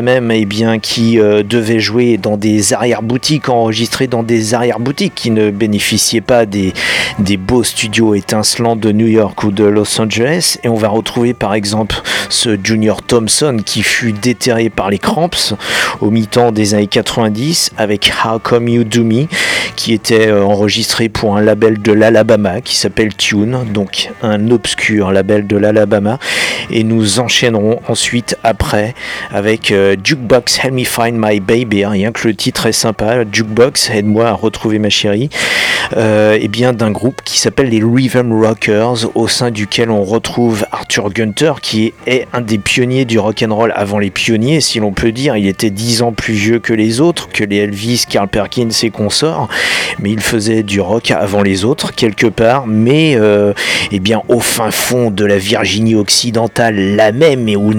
même 0.02 0.32
eh 0.32 0.46
bien, 0.46 0.80
qui 0.80 1.20
euh, 1.20 1.44
devait 1.44 1.80
jouer 1.80 2.18
dans 2.18 2.38
des 2.38 2.74
arrière-boutiques, 2.74 3.50
enregistrés 3.50 4.08
dans 4.08 4.24
des 4.24 4.54
arrière-boutiques 4.54 5.14
qui 5.16 5.32
ne 5.32 5.52
bénéficiaient 5.52 6.22
pas 6.22 6.46
des, 6.46 6.74
des 7.20 7.38
beaux 7.38 7.64
studios 7.64 8.16
étincelants 8.16 8.76
de 8.76 8.92
New 8.92 9.08
York 9.08 9.44
ou 9.44 9.52
de 9.52 9.64
Los 9.64 10.00
Angeles. 10.00 10.58
Et 10.64 10.70
on 10.70 10.76
va 10.76 10.88
retrouver 10.90 11.34
par 11.34 11.54
exemple 11.54 11.96
ce 12.30 12.58
Junior 12.64 13.02
Thompson 13.02 13.58
qui 13.66 13.84
fut 13.84 14.14
déterré 14.14 14.70
par 14.70 14.90
les 14.90 15.00
Cramps 15.00 15.56
au 16.02 16.12
mi-temps 16.12 16.52
des 16.52 16.74
années 16.74 16.88
90 16.88 17.72
avec 17.78 18.12
How 18.24 18.40
Come 18.40 18.70
You 18.70 18.84
Do 18.84 19.04
Me 19.04 19.26
qui 19.76 19.94
était 19.94 20.28
euh, 20.28 20.44
enregistré 20.44 21.10
pour 21.10 21.38
un 21.38 21.42
label 21.42 21.82
de 21.82 21.92
l'Alabama 21.92 22.62
qui 22.62 22.76
s'appelle 22.76 23.16
Tune, 23.16 23.60
donc 23.74 24.12
un 24.22 24.52
obscur 24.52 25.12
label 25.12 25.48
de 25.48 25.58
l'Alabama. 25.58 26.20
Et 26.72 26.84
nous 26.84 27.20
enchaînerons 27.20 27.80
ensuite 27.88 28.38
après 28.44 28.94
avec 29.32 29.50
avec 29.50 29.72
euh, 29.90 29.96
Jukebox 30.04 30.60
Help 30.64 30.74
Me 30.74 30.84
Find 30.84 31.14
My 31.18 31.40
Baby, 31.40 31.84
hein, 31.84 31.90
rien 31.90 32.12
que 32.12 32.28
le 32.28 32.36
titre 32.36 32.66
est 32.66 32.72
sympa, 32.72 33.24
Jukebox, 33.32 33.90
aide-moi 33.90 34.28
à 34.28 34.34
retrouver 34.34 34.80
ma 34.80 34.90
chérie, 34.90 35.30
euh, 35.98 36.38
et 36.40 36.48
bien 36.48 36.74
d'un 36.74 36.92
groupe 36.92 37.22
qui 37.24 37.40
s'appelle 37.40 37.70
les 37.70 37.82
Rhythm 37.84 38.32
Rockers, 38.32 39.10
au 39.16 39.28
sein 39.28 39.52
duquel 39.52 39.90
on 39.90 40.04
retrouve 40.04 40.66
Arthur 40.72 41.10
Gunter, 41.12 41.54
qui 41.62 41.94
est 42.06 42.28
un 42.34 42.42
des 42.42 42.58
pionniers 42.58 43.06
du 43.06 43.20
rock 43.20 43.44
and 43.48 43.56
roll 43.56 43.74
avant 43.76 44.00
les 44.00 44.12
pionniers, 44.12 44.62
si 44.62 44.80
l'on 44.80 44.92
peut 44.92 45.12
dire. 45.12 45.36
Il 45.36 45.48
était 45.48 45.70
dix 45.70 46.02
ans 46.02 46.12
plus 46.12 46.34
vieux 46.34 46.60
que 46.60 46.74
les 46.74 47.02
autres, 47.02 47.30
que 47.30 47.44
les 47.44 47.58
Elvis, 47.58 48.06
Carl 48.10 48.28
Perkins 48.28 48.70
et 48.84 48.90
consorts, 48.90 49.50
mais 50.00 50.12
il 50.12 50.22
faisait 50.22 50.64
du 50.64 50.82
rock 50.82 51.12
avant 51.12 51.42
les 51.42 51.66
autres 51.66 51.94
quelque 51.94 52.28
part, 52.28 52.68
mais 52.68 53.16
euh, 53.16 53.54
eh 53.92 54.00
bien 54.00 54.22
au 54.28 54.40
fin 54.40 54.72
fond 54.72 55.12
de 55.12 55.26
la 55.26 55.38
Virginie 55.38 55.96
occidentale, 55.96 56.96
la 56.96 57.12
même, 57.12 57.48
et 57.48 57.56
où 57.56 57.72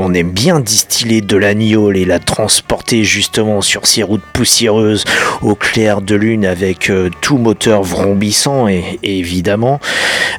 on, 0.00 0.14
aime 0.14 0.30
bien 0.30 0.60
distiller 0.60 1.20
de 1.20 1.36
et 1.60 2.04
la 2.04 2.18
transporter 2.18 3.04
justement 3.04 3.60
sur 3.60 3.86
ces 3.86 4.02
routes 4.02 4.24
poussiéreuses 4.32 5.04
au 5.40 5.54
clair 5.54 6.00
de 6.00 6.14
lune 6.16 6.44
avec 6.44 6.90
euh, 6.90 7.10
tout 7.20 7.38
moteur 7.38 7.82
vrombissant 7.82 8.66
et, 8.66 8.98
et 9.02 9.18
évidemment 9.18 9.78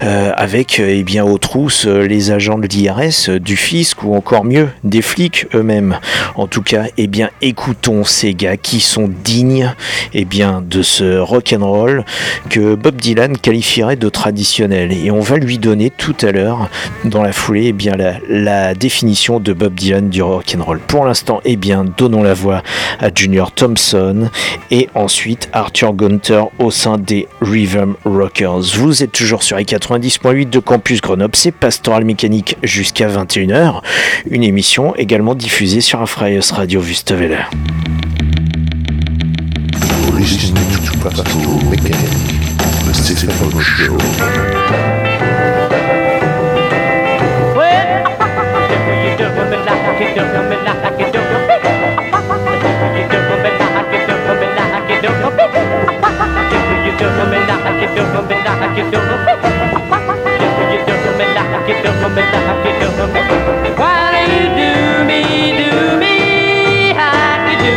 euh, 0.04 0.32
avec 0.36 0.80
euh, 0.80 0.88
eh 0.90 1.04
bien 1.04 1.24
aux 1.24 1.38
trousses 1.38 1.86
les 1.86 2.32
agents 2.32 2.58
de 2.58 2.68
l'IRS, 2.68 3.40
du 3.40 3.56
fisc 3.56 4.04
ou 4.04 4.14
encore 4.14 4.44
mieux 4.44 4.68
des 4.84 5.02
flics 5.02 5.48
eux-mêmes. 5.54 6.00
En 6.36 6.48
tout 6.48 6.62
cas, 6.62 6.86
eh 6.98 7.08
bien 7.08 7.30
écoutons 7.42 8.04
ces 8.04 8.34
gars 8.34 8.58
qui 8.58 8.82
sont 8.82 9.10
dignes 9.24 9.74
eh 10.14 10.26
bien 10.26 10.62
de 10.66 10.82
ce 10.82 11.18
rock 11.18 11.56
and 11.58 11.66
roll 11.66 12.06
que 12.50 12.76
Bob 12.76 12.98
Dylan 12.98 13.38
qualifierait 13.38 13.96
de 13.96 14.10
traditionnel 14.10 14.92
et 14.92 15.12
on 15.12 15.22
va 15.22 15.38
lui 15.38 15.60
donner 15.60 15.92
tout 15.92 16.16
à 16.22 16.32
l'heure 16.32 16.70
dans 17.06 17.24
la 17.24 17.32
foulée 17.32 17.68
eh 17.68 17.74
bien 17.74 17.96
la, 17.96 18.16
la 18.30 18.74
définition 18.74 19.40
de 19.40 19.54
Bob 19.54 19.76
Dylan 19.76 20.10
du 20.10 20.22
rock 20.22 20.56
and 20.58 20.64
roll. 20.64 20.80
Pour 21.06 21.10
l'instant, 21.10 21.40
eh 21.46 21.56
bien 21.56 21.86
donnons 21.86 22.24
la 22.24 22.34
voix 22.34 22.64
à 23.00 23.10
Junior 23.14 23.52
Thompson 23.52 24.32
et 24.72 24.90
ensuite 24.96 25.50
Arthur 25.54 25.94
Gunter 25.94 26.46
au 26.58 26.72
sein 26.72 26.98
des 26.98 27.28
Rhythm 27.42 27.94
Rockers. 28.06 28.74
Vous 28.74 29.04
êtes 29.04 29.12
toujours 29.12 29.44
sur 29.44 29.58
les 29.58 29.66
90.8 29.66 30.50
de 30.50 30.58
Campus 30.58 31.02
Grenoble, 31.02 31.36
c'est 31.36 31.52
Pastoral 31.52 32.06
Mécanique 32.06 32.58
jusqu'à 32.64 33.08
21h, 33.08 33.84
une 34.32 34.44
émission 34.44 34.96
également 34.96 35.36
diffusée 35.36 35.82
sur 35.82 36.02
Afraios 36.02 36.52
Radio 36.52 36.82
Wüstewelle. 36.82 37.46
You're 50.16 50.42
listening 61.86 62.26
to 62.26 62.40
Pastoral 62.46 62.82
Mechanic, 62.82 62.98
the 62.98 63.06
Stephen 63.12 63.66
Show. 63.66 63.78
Why 63.78 64.26
do 64.26 64.34
you 64.34 64.48
do 64.58 64.74
me, 65.06 65.22
do 65.54 65.70
me 66.02 66.18
like 66.98 67.46
you 67.52 67.58
do? 67.62 67.76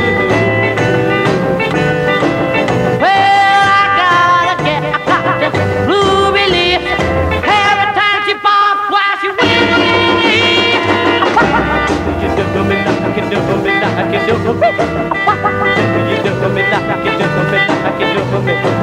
Well, 3.03 3.61
I 3.69 3.85
gotta 4.01 4.55
get, 4.65 4.81
I 4.81 4.99
got 5.05 5.25
this 5.41 5.53
blue 5.85 6.33
relief 6.33 6.81
every 7.45 7.89
time 7.93 8.19
she 8.25 8.35
barks 8.41 8.85
while 8.89 9.17
she 9.21 9.29
whistles. 9.29 9.85
You 12.23 12.31
do 12.37 12.61
me 12.65 12.77
like 12.81 13.17
you 13.17 13.25
do 13.29 13.39
me 13.61 13.73
like 13.77 14.13
you 14.13 14.21
do 14.25 14.41
me. 14.57 14.73
You 16.09 16.25
do 16.25 16.49
me 16.49 16.63
like 16.73 17.05
you 17.05 17.13
do 18.09 18.41
me 18.41 18.55
like 18.65 18.78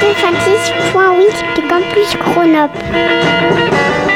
96.8 0.00 1.54
de 1.54 1.62
Campus 1.68 2.16
Grenoble. 2.34 4.13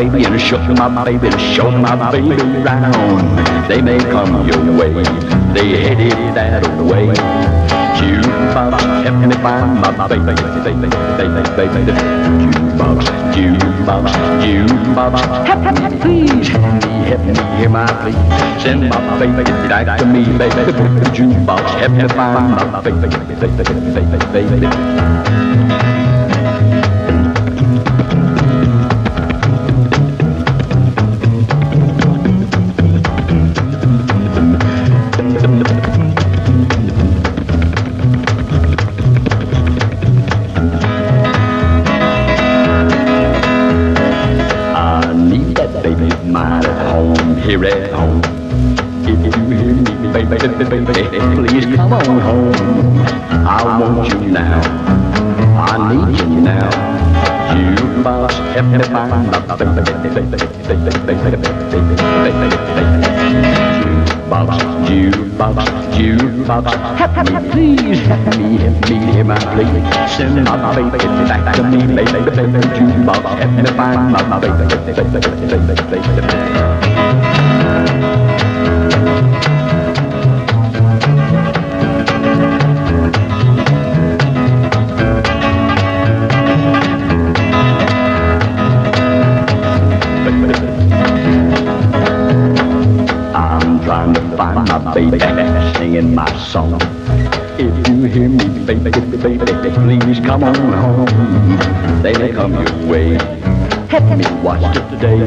Baby 0.00 0.24
and 0.24 0.40
shook 0.40 0.62
my 0.78 1.04
baby 1.04 1.26
and 1.28 1.40
show 1.54 1.70
my 1.70 2.10
baby 2.10 2.36
round. 2.64 3.36
They 3.68 3.82
may 3.82 3.98
come 3.98 4.48
your 4.48 4.62
way, 4.78 4.94
they 5.52 5.68
headed 5.76 6.34
that 6.34 6.64
way. 6.80 7.08
Jukebox, 7.98 8.80
help 9.04 9.28
me 9.28 9.36
find 9.44 9.80
my 9.82 10.08
baby, 10.08 10.24
baby, 10.24 10.60
baby, 10.64 10.88
baby, 11.18 11.80
baby. 11.84 11.92
Jukebox, 12.00 12.98
jukebox, 13.34 14.04
jukebox. 14.40 15.16
Help 15.46 16.00
please, 16.00 16.48
help 16.48 16.82
me, 16.82 16.92
help 17.10 17.22
me 17.26 17.34
hear 17.58 17.68
my 17.68 17.86
plea. 18.00 18.16
Send 18.62 18.88
my 18.88 19.18
baby 19.18 19.44
back 19.68 19.98
to 19.98 20.06
me, 20.06 20.24
baby. 20.38 20.62
Jukebox, 21.12 21.64
help 21.78 21.92
me 21.92 22.08
find 22.08 22.72
my 22.72 22.80
baby, 22.80 23.08
baby, 23.36 23.64
baby, 23.64 24.16
baby. 24.32 24.48
Baby 24.48 25.99
baby, 50.24 50.84
please 51.34 51.66
come 51.76 51.92
on 51.92 52.20
home. 52.20 52.52
I 53.46 53.62
want 53.80 54.08
you 54.08 54.30
now. 54.30 54.60
I 55.60 55.94
need 55.94 56.18
you 56.18 56.40
now. 56.40 56.70
Jukebox, 57.50 58.32
help 58.54 58.66
me 58.66 58.78
find 58.84 59.26
my 59.30 59.56
baby, 59.56 59.80
Jukebox, 64.30 64.60
jukebox, 64.86 65.58
jukebox, 65.96 66.66
help 66.98 67.14
me 67.26 67.34
please, 67.50 68.00
help 68.06 68.36
me, 68.38 68.48
help 68.58 68.88
me, 68.88 68.96
hear 69.12 69.24
my 69.24 69.38
plea. 69.52 69.66
Send 70.08 70.44
my 70.44 70.74
baby 70.74 70.98
back 71.28 71.56
to 71.56 71.62
me, 71.64 71.78
baby, 71.94 72.20
baby, 72.30 72.60
jukebox, 72.76 73.22
help 73.38 73.52
me 73.52 73.62
find 73.76 74.12
my 74.12 74.38
baby, 74.38 74.64
baby, 74.86 75.02
baby, 75.10 75.74
baby. 75.90 76.79
Song. 96.50 96.74
If 97.62 97.70
you 97.86 98.02
hear 98.10 98.28
me, 98.28 98.66
baby, 98.66 98.90
baby, 98.90 99.70
please 99.70 100.18
come 100.18 100.42
on 100.42 100.54
home. 100.82 102.02
They 102.02 102.12
may 102.18 102.32
come 102.32 102.54
your 102.54 102.90
way. 102.90 103.14
Help 103.86 104.18
me 104.18 104.24
watch 104.42 104.76
it 104.76 104.82
today. 104.90 105.22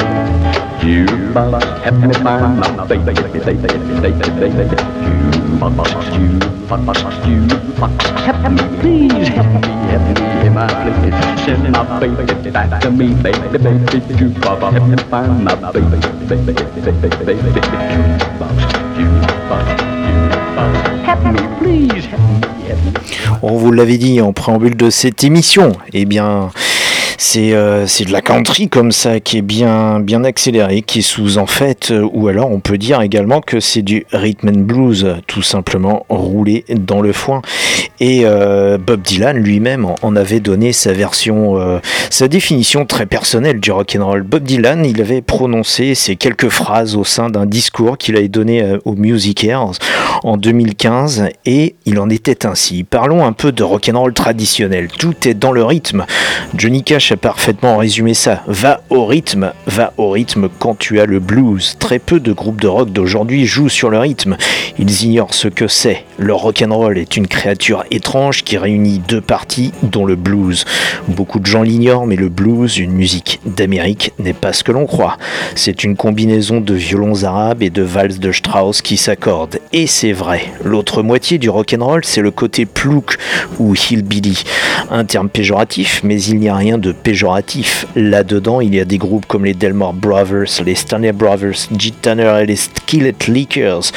You 0.84 1.06
must 1.32 1.66
help 1.86 1.96
me 1.96 2.14
find 2.16 2.60
my 2.60 2.86
baby, 2.86 3.14
baby, 3.14 3.40
baby, 3.40 3.68
baby, 4.04 4.50
baby. 4.52 4.76
You 5.24 5.70
must, 5.72 5.96
you 6.20 6.28
must, 6.68 7.26
you 7.26 7.40
must 7.80 8.02
help 8.28 8.52
me, 8.52 8.64
please 8.82 9.28
help 9.30 9.48
me, 9.64 9.72
help 9.92 10.04
me, 10.20 10.26
hear 10.44 10.52
my 10.52 10.68
plea. 10.68 11.46
Send 11.46 11.72
my 11.72 12.00
baby 12.02 12.52
back 12.52 12.82
to 12.82 12.92
me, 12.92 13.14
baby, 13.24 13.48
baby. 13.58 14.14
You 14.20 14.28
must 14.44 14.76
help 14.76 14.88
me 14.90 14.98
find 15.08 15.46
my 15.46 15.72
baby, 15.72 16.00
baby, 16.28 16.52
baby, 16.52 17.10
baby, 17.24 17.52
baby. 17.52 18.43
On 23.46 23.58
vous 23.58 23.74
l'avait 23.74 23.98
dit 23.98 24.22
en 24.22 24.32
préambule 24.32 24.78
de 24.78 24.90
cette 24.90 25.26
émission, 25.26 25.74
eh 25.92 26.06
bien, 26.06 26.50
c'est 27.24 27.54
euh, 27.54 27.86
de 27.86 28.12
la 28.12 28.22
country 28.22 28.68
comme 28.68 28.92
ça 28.92 29.22
qui 29.22 29.38
est 29.38 29.42
bien 29.42 30.02
bien 30.02 30.26
accéléré, 30.26 30.82
qui 30.82 31.00
est 31.00 31.04
sous 31.04 31.38
en 31.38 31.46
fait, 31.46 31.90
euh, 31.90 32.06
ou 32.12 32.28
alors 32.28 32.52
on 32.52 32.60
peut 32.60 32.78
dire 32.78 33.00
également 33.02 33.40
que 33.40 33.62
c'est 33.62 33.82
du 33.82 34.06
rhythm 34.12 34.50
and 34.50 34.60
blues, 34.64 35.16
tout 35.26 35.42
simplement 35.42 36.06
roulé 36.10 36.66
dans 36.70 37.02
le 37.02 37.14
foin. 37.14 37.42
Et 38.02 38.24
euh, 38.26 38.78
Bob 38.78 39.02
Dylan 39.02 39.38
lui-même 39.38 39.88
en, 40.02 40.16
avait 40.18 40.42
donné 40.42 40.74
sa 40.74 40.92
version, 40.92 41.58
euh, 41.58 41.80
sa 42.10 42.28
définition 42.28 42.86
très 42.86 43.06
personnelle 43.06 43.62
du 43.62 43.72
rock 43.72 43.96
and 43.98 44.06
roll. 44.06 44.24
Bob 44.24 44.44
Dylan, 44.44 44.86
il 44.86 45.00
avait 45.00 45.22
prononcé 45.22 45.96
ces 45.96 46.18
quelques 46.18 46.50
phrases 46.50 46.98
au 46.98 47.06
sein 47.06 47.30
d'un 47.30 47.46
discours 47.46 47.98
qu'il 47.98 48.18
avait 48.18 48.28
donné 48.28 48.78
aux 48.84 48.96
Music 48.96 49.48
en 50.24 50.38
2015, 50.38 51.30
et 51.46 51.76
il 51.86 52.00
en 52.00 52.10
était 52.10 52.46
ainsi. 52.46 52.84
Parlons 52.84 53.26
un 53.26 53.32
peu 53.32 53.52
de 53.52 53.64
rock 53.64 53.90
and 53.92 54.00
roll 54.00 54.14
traditionnel. 54.14 54.90
Tout 54.90 55.28
est 55.28 55.34
dans 55.34 55.52
le 55.52 55.64
rythme. 55.64 56.06
Johnny 56.56 56.84
Cash 56.84 57.13
parfaitement 57.18 57.78
résumé 57.78 58.14
ça. 58.14 58.44
Va 58.48 58.82
au 58.90 59.06
rythme, 59.06 59.54
va 59.68 59.94
au 59.98 60.10
rythme 60.10 60.50
quand 60.60 60.78
tu 60.78 61.00
as 61.00 61.06
le 61.06 61.20
blues. 61.20 61.76
Très 61.80 62.00
peu 62.00 62.20
de 62.20 62.32
groupes 62.32 62.62
de 62.62 62.68
rock 62.68 62.92
d'aujourd'hui 62.92 63.46
jouent 63.46 63.70
sur 63.70 63.90
le 63.90 64.00
rythme. 64.00 64.38
Ils 64.80 65.04
ignorent 65.04 65.34
ce 65.34 65.48
que 65.48 65.68
c'est. 65.68 66.04
Le 66.18 66.34
rock 66.34 66.64
and 66.66 66.76
roll 66.76 66.98
est 66.98 67.18
une 67.18 67.28
créature 67.28 67.84
étrange 67.92 68.44
qui 68.44 68.58
réunit 68.58 69.02
deux 69.08 69.22
parties, 69.22 69.72
dont 69.84 70.06
le 70.06 70.16
blues. 70.16 70.66
Beaucoup 71.08 71.40
de 71.40 71.46
gens 71.46 71.62
l'ignorent, 71.62 72.06
mais 72.06 72.16
le 72.16 72.30
blues, 72.30 72.78
une 72.78 72.94
musique 72.94 73.40
d'Amérique, 73.46 74.14
n'est 74.20 74.34
pas 74.34 74.54
ce 74.54 74.64
que 74.64 74.72
l'on 74.72 74.86
croit. 74.86 75.18
C'est 75.56 75.84
une 75.84 75.96
combinaison 75.96 76.62
de 76.62 76.74
violons 76.74 77.24
arabes 77.24 77.64
et 77.64 77.70
de 77.70 77.82
valses 77.82 78.20
de 78.20 78.32
Strauss 78.32 78.82
qui 78.82 78.98
s'accordent. 78.98 79.60
Et 79.72 79.88
c'est 79.88 80.14
vrai. 80.14 80.42
L'autre 80.64 81.04
moitié 81.04 81.38
du 81.38 81.50
rock 81.50 81.76
and 81.78 81.86
roll, 81.86 82.06
c'est 82.06 82.22
le 82.22 82.32
côté 82.32 82.66
plouc 82.66 83.18
ou 83.60 83.76
hillbilly. 83.76 84.44
Un 84.90 85.06
terme 85.06 85.30
péjoratif, 85.30 86.02
mais 86.04 86.22
il 86.22 86.40
n'y 86.40 86.50
a 86.50 86.56
rien 86.56 86.78
de 86.78 86.92
péjoratif. 87.04 87.86
Là-dedans, 87.96 88.62
il 88.62 88.74
y 88.74 88.80
a 88.80 88.86
des 88.86 88.98
groupes 88.98 89.26
comme 89.26 89.46
les 89.46 89.54
Delmore 89.54 89.94
Brothers, 89.94 90.64
les 90.66 90.76
Stanley 90.76 91.12
Brothers, 91.12 91.68
G. 91.78 91.92
Tanner 91.92 92.40
et 92.42 92.46
les 92.46 92.56
Skillet 92.56 93.16
Leakers. 93.28 93.92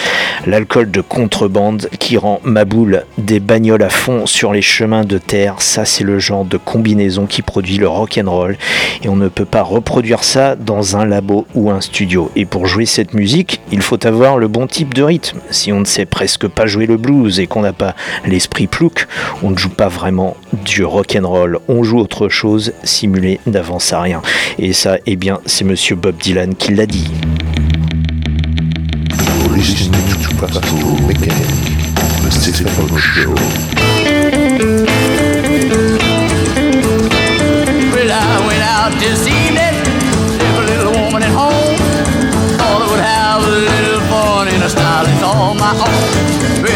L'alcool 0.47 0.91
de 0.91 1.01
contrebande 1.01 1.89
qui 1.99 2.17
rend 2.17 2.41
ma 2.45 2.65
boule 2.65 3.05
des 3.19 3.41
bagnoles 3.41 3.83
à 3.83 3.89
fond 3.89 4.27
sur 4.27 4.53
les 4.53 4.63
chemins 4.63 5.05
de 5.05 5.19
terre, 5.19 5.57
ça 5.59 5.85
c'est 5.85 6.05
le 6.05 6.19
genre 6.19 6.45
de 6.45 6.57
combinaison 6.57 7.27
qui 7.27 7.43
produit 7.43 7.79
le 7.79 7.89
rock 7.89 8.21
and 8.23 8.31
roll 8.31 8.57
et 9.03 9.09
on 9.09 9.17
ne 9.17 9.29
peut 9.29 9.45
pas 9.45 9.63
reproduire 9.63 10.25
ça 10.25 10.57
dans 10.57 10.97
un 10.97 11.05
labo 11.05 11.47
ou 11.55 11.71
un 11.71 11.81
studio. 11.81 12.31
Et 12.37 12.45
pour 12.45 12.67
jouer 12.67 12.87
cette 12.87 13.15
musique, 13.15 13.61
il 13.73 13.83
faut 13.83 14.05
avoir 14.07 14.39
le 14.39 14.49
bon 14.49 14.67
type 14.67 14.95
de 14.95 15.03
rythme. 15.03 15.39
Si 15.51 15.73
on 15.73 15.81
ne 15.81 15.85
sait 15.85 16.07
presque 16.07 16.49
pas 16.49 16.67
jouer 16.67 16.87
le 16.87 16.97
blues 16.97 17.41
et 17.41 17.47
qu'on 17.47 17.63
n'a 17.63 17.73
pas 17.73 17.95
l'esprit 18.27 18.67
plouc, 18.67 19.07
on 19.43 19.51
ne 19.51 19.59
joue 19.59 19.71
pas 19.71 19.89
vraiment 19.89 20.37
du 20.53 20.85
rock 20.85 21.17
and 21.21 21.29
roll. 21.29 21.59
On 21.69 21.83
joue 21.83 21.99
autre 21.99 22.29
chose, 22.29 22.73
simulé 22.97 23.41
d'avance 23.47 23.93
à 23.93 24.01
rien. 24.01 24.23
Et 24.59 24.73
ça, 24.73 24.97
eh 25.05 25.17
bien, 25.17 25.39
c'est 25.45 25.65
Monsieur 25.65 25.97
Bob 25.97 26.17
Dylan 26.17 26.55
qui 26.55 26.75
l'a 26.75 26.87
dit. 26.87 27.07
Well, 37.93 38.11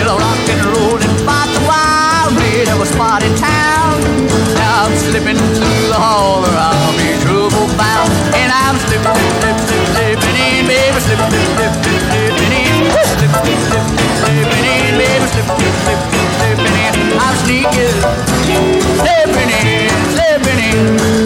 I 0.07 0.17
rocked 0.19 0.49
and 0.51 0.65
rolled 0.67 1.03
and 1.03 1.27
bought 1.27 1.49
the 1.55 1.63
wild 1.67 2.69
of 2.69 2.81
a 2.81 2.87
spot 2.87 3.23
in 3.23 3.35
town. 3.37 4.60
Slipping 5.11 5.35
through 5.35 5.89
the 5.91 5.99
hall 5.99 6.39
or 6.39 6.55
I'll 6.55 6.95
be 6.95 7.19
trouble 7.19 7.67
bound. 7.75 8.15
And 8.31 8.47
I'm 8.47 8.79
slipping, 8.79 9.11
slip, 9.43 9.59
slip, 9.59 9.85
slipping 9.91 10.39
in, 10.39 10.71
baby, 10.71 11.01
slip, 11.03 11.19
slip, 11.19 11.47
slip, 11.51 11.73
slip, 11.83 11.99
slipping 12.15 12.55
in. 12.55 12.87
Slip, 12.95 13.19
slip, 13.19 13.35
slip, 13.43 13.59
slip, 13.59 13.87
slipping 14.23 14.67
in, 14.71 15.03
baby, 15.03 15.27
slip, 15.35 15.51
slip, 15.51 15.75
slip, 15.83 15.99
slip, 16.15 16.31
slipping 16.39 16.77
in. 16.79 17.19
I'm 17.19 17.35
sneaking, 17.43 17.91
slipping 19.03 19.51
in, 19.51 19.91
slipping 20.15 20.61
in. 20.63 21.20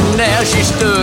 And 0.00 0.18
there 0.18 0.44
she 0.44 0.62
stood, 0.62 0.93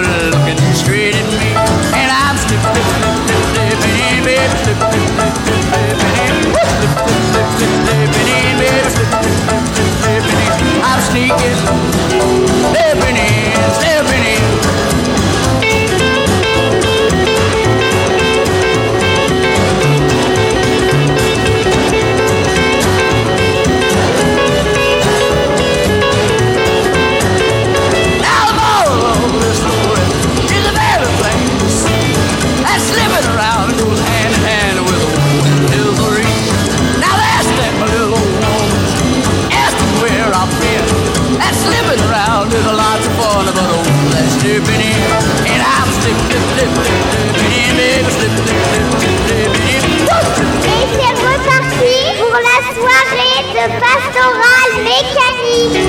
Et 46.52 46.58
c'est 50.94 51.16
reparti 51.24 51.96
pour 52.20 52.36
la 52.36 52.60
soirée 52.76 53.42
de 53.54 53.66
pastorale 53.80 54.74
mécanique. 54.84 55.80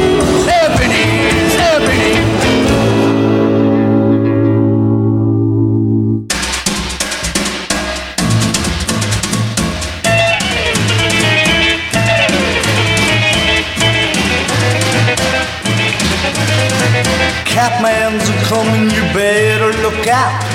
Catman's 17.46 18.28
are 18.30 18.44
coming, 18.44 18.90
you 18.90 19.02
better 19.12 19.72
look 19.82 20.06
out. 20.08 20.51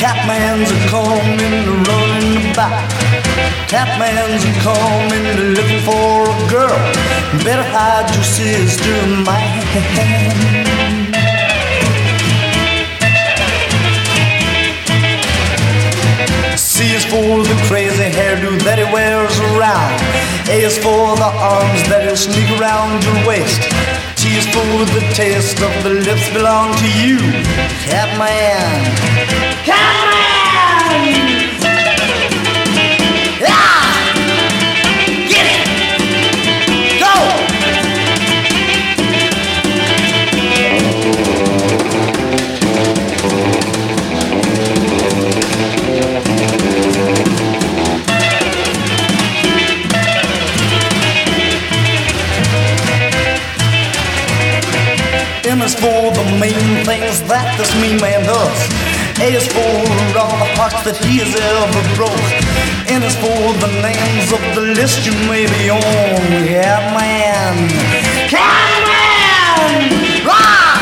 Catman's 0.00 0.70
a 0.72 0.88
coming, 0.88 1.36
to 1.36 1.72
running 1.90 2.52
about. 2.52 2.88
Catman's 3.68 4.42
a 4.44 4.52
coming, 4.64 5.36
to 5.36 5.42
looking 5.52 5.82
for 5.84 6.24
a 6.24 6.48
girl. 6.48 6.80
Better 7.44 7.62
hide 7.62 8.08
your 8.14 8.24
sister, 8.24 8.96
man. 9.26 9.60
C 16.56 16.94
is 16.94 17.04
for 17.04 17.44
the 17.44 17.62
crazy 17.68 18.04
hairdo 18.04 18.58
that 18.62 18.78
he 18.78 18.84
wears 18.90 19.38
around. 19.52 20.00
A 20.48 20.64
is 20.64 20.78
for 20.78 21.14
the 21.14 21.28
arms 21.28 21.86
that 21.90 22.04
he'll 22.04 22.16
sneak 22.16 22.48
around 22.58 23.04
your 23.04 23.28
waist. 23.28 23.99
T 24.20 24.36
is 24.36 24.44
for 24.48 24.84
the 24.92 25.00
taste 25.14 25.62
of 25.62 25.82
the 25.82 25.88
lips 25.88 26.28
belong 26.28 26.74
to 26.74 26.86
you, 27.00 27.16
Catman. 27.86 28.84
Catman! 29.64 30.09
Main 56.40 56.84
things 56.88 57.20
that 57.28 57.54
this 57.58 57.68
mean 57.80 58.00
man 58.00 58.24
does. 58.24 58.58
A 59.20 59.28
is 59.36 59.46
for 59.52 59.60
all 60.16 60.32
the 60.40 60.48
hearts 60.56 60.80
that 60.88 60.96
he 61.04 61.20
has 61.20 61.36
ever 61.36 61.82
broke. 61.94 62.28
N 62.88 63.04
is 63.04 63.14
for 63.20 63.52
the 63.60 63.68
names 63.84 64.32
of 64.32 64.40
the 64.56 64.72
list 64.72 65.04
you 65.04 65.12
may 65.28 65.44
be 65.44 65.68
on. 65.68 65.80
Yeah, 66.48 66.80
Catman. 66.90 67.68
Catman! 68.32 69.84
Rock! 70.26 70.80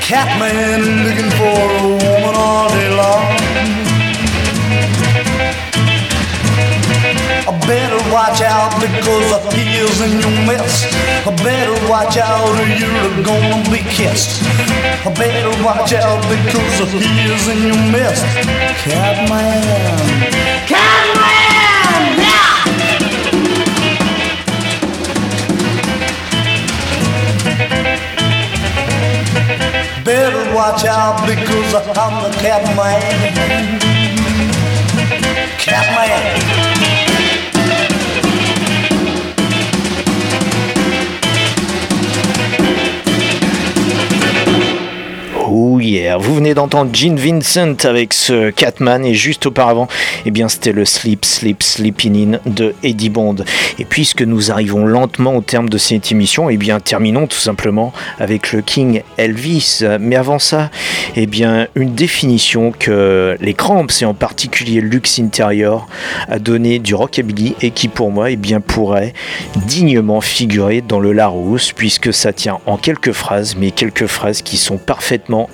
Catman 0.00 0.82
looking 1.04 1.30
for 1.40 1.58
a 1.72 1.88
woman 1.88 2.34
all 2.36 2.68
day 2.68 2.90
long. 2.96 3.26
I 7.44 7.50
better 7.66 7.91
watch 8.12 8.42
out 8.42 8.76
because 8.78 9.32
he 9.54 9.64
is 9.80 10.00
in 10.02 10.20
your 10.20 10.30
mess. 10.46 10.84
I 11.26 11.34
better 11.42 11.72
watch 11.88 12.18
out 12.18 12.44
or 12.44 12.68
you're 12.76 13.24
gonna 13.24 13.64
be 13.70 13.80
kissed. 13.88 14.42
I 14.44 15.12
better 15.16 15.50
watch 15.64 15.94
out 15.94 16.20
because 16.28 16.92
he 16.92 17.08
is 17.32 17.48
in 17.48 17.62
your 17.72 17.80
mess. 17.90 18.20
Catman. 18.84 19.62
Catman! 20.68 22.20
Yeah! 22.20 22.52
Better 30.04 30.54
watch 30.54 30.84
out 30.84 31.26
because 31.26 31.74
I'm 31.96 32.22
the 32.22 32.30
Catman. 32.38 33.00
Catman. 35.58 36.61
Vous 45.82 46.36
venez 46.36 46.54
d'entendre 46.54 46.94
Gene 46.94 47.16
Vincent 47.16 47.74
avec 47.84 48.12
ce 48.12 48.50
Catman 48.50 49.04
et 49.04 49.14
juste 49.14 49.46
auparavant, 49.46 49.88
eh 50.24 50.30
bien 50.30 50.48
c'était 50.48 50.70
le 50.70 50.84
Sleep 50.84 51.24
Sleep 51.24 51.60
Sleeping 51.60 52.36
In 52.36 52.38
de 52.46 52.72
Eddie 52.84 53.08
Bond. 53.08 53.36
Et 53.80 53.84
puisque 53.84 54.22
nous 54.22 54.52
arrivons 54.52 54.86
lentement 54.86 55.34
au 55.34 55.40
terme 55.40 55.68
de 55.68 55.78
cette 55.78 56.12
émission, 56.12 56.48
eh 56.50 56.56
bien 56.56 56.78
terminons 56.78 57.26
tout 57.26 57.38
simplement 57.38 57.92
avec 58.20 58.52
le 58.52 58.62
King 58.62 59.02
Elvis. 59.16 59.82
Mais 59.98 60.14
avant 60.14 60.38
ça, 60.38 60.70
eh 61.16 61.26
bien 61.26 61.66
une 61.74 61.94
définition 61.94 62.70
que 62.70 63.36
les 63.40 63.54
Cramps 63.54 64.02
et 64.02 64.04
en 64.04 64.14
particulier 64.14 64.80
Lux 64.80 65.18
Interior 65.18 65.88
a 66.28 66.38
donné 66.38 66.78
du 66.78 66.94
rockabilly 66.94 67.56
et 67.60 67.72
qui 67.72 67.88
pour 67.88 68.12
moi, 68.12 68.30
eh 68.30 68.36
bien 68.36 68.60
pourrait 68.60 69.14
dignement 69.66 70.20
figurer 70.20 70.80
dans 70.80 71.00
le 71.00 71.12
Larousse 71.12 71.72
puisque 71.72 72.14
ça 72.14 72.32
tient 72.32 72.60
en 72.66 72.76
quelques 72.76 73.12
phrases, 73.12 73.56
mais 73.58 73.72
quelques 73.72 74.06
phrases 74.06 74.42
qui 74.42 74.56
sont 74.56 74.78
parfaitement 74.78 75.50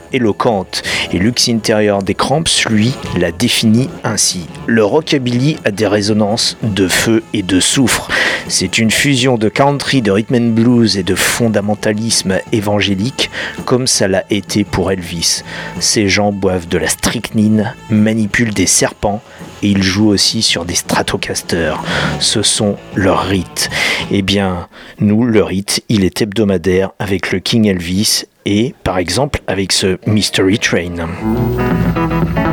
Et 1.13 1.19
Lux 1.19 1.49
Interior 1.49 2.03
des 2.03 2.15
Cramps, 2.15 2.45
lui, 2.69 2.93
la 3.17 3.33
définit 3.33 3.89
ainsi. 4.05 4.47
Le 4.67 4.85
rockabilly 4.85 5.57
a 5.65 5.71
des 5.71 5.87
résonances 5.87 6.57
de 6.63 6.89
feu 6.89 7.23
et 7.33 7.43
de 7.43 7.61
soufre. 7.61 8.09
C'est 8.49 8.79
une 8.79 8.91
fusion 8.91 9.37
de 9.37 9.49
country, 9.49 10.03
de 10.03 10.11
rhythm 10.11 10.35
and 10.35 10.51
blues 10.51 10.97
et 10.97 11.03
de 11.03 11.15
fondamentalisme 11.15 12.39
évangélique, 12.53 13.31
comme 13.65 13.87
ça 13.87 14.09
l'a 14.09 14.25
été 14.31 14.65
pour 14.65 14.91
Elvis. 14.91 15.43
Ces 15.81 16.09
gens 16.09 16.33
boivent 16.33 16.69
de 16.69 16.79
la 16.79 16.89
strychnine, 16.89 17.75
manipulent 17.91 18.55
des 18.55 18.67
serpents, 18.67 19.23
et 19.63 19.69
ils 19.69 19.83
jouent 19.83 20.09
aussi 20.09 20.43
sur 20.43 20.65
des 20.65 20.75
stratocasters. 20.75 21.83
Ce 22.21 22.43
sont 22.43 22.77
leurs 22.95 23.23
rites. 23.23 23.71
Eh 24.11 24.23
bien, 24.23 24.69
nous, 25.01 25.25
le 25.25 25.43
rite, 25.43 25.83
il 25.89 26.05
est 26.05 26.23
hebdomadaire 26.23 26.91
avec 26.99 27.33
le 27.33 27.41
King 27.41 27.67
Elvis 27.67 28.25
et 28.47 28.75
par 28.85 28.99
exemple 28.99 29.41
avec 29.47 29.73
ce 29.73 29.99
Mystery 30.07 30.59
Train. 30.59 30.97
Train 30.97 32.48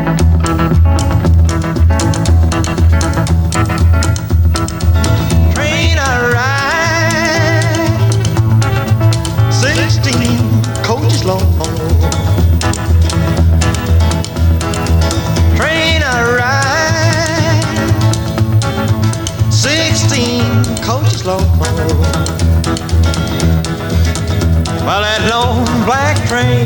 train 26.36 26.66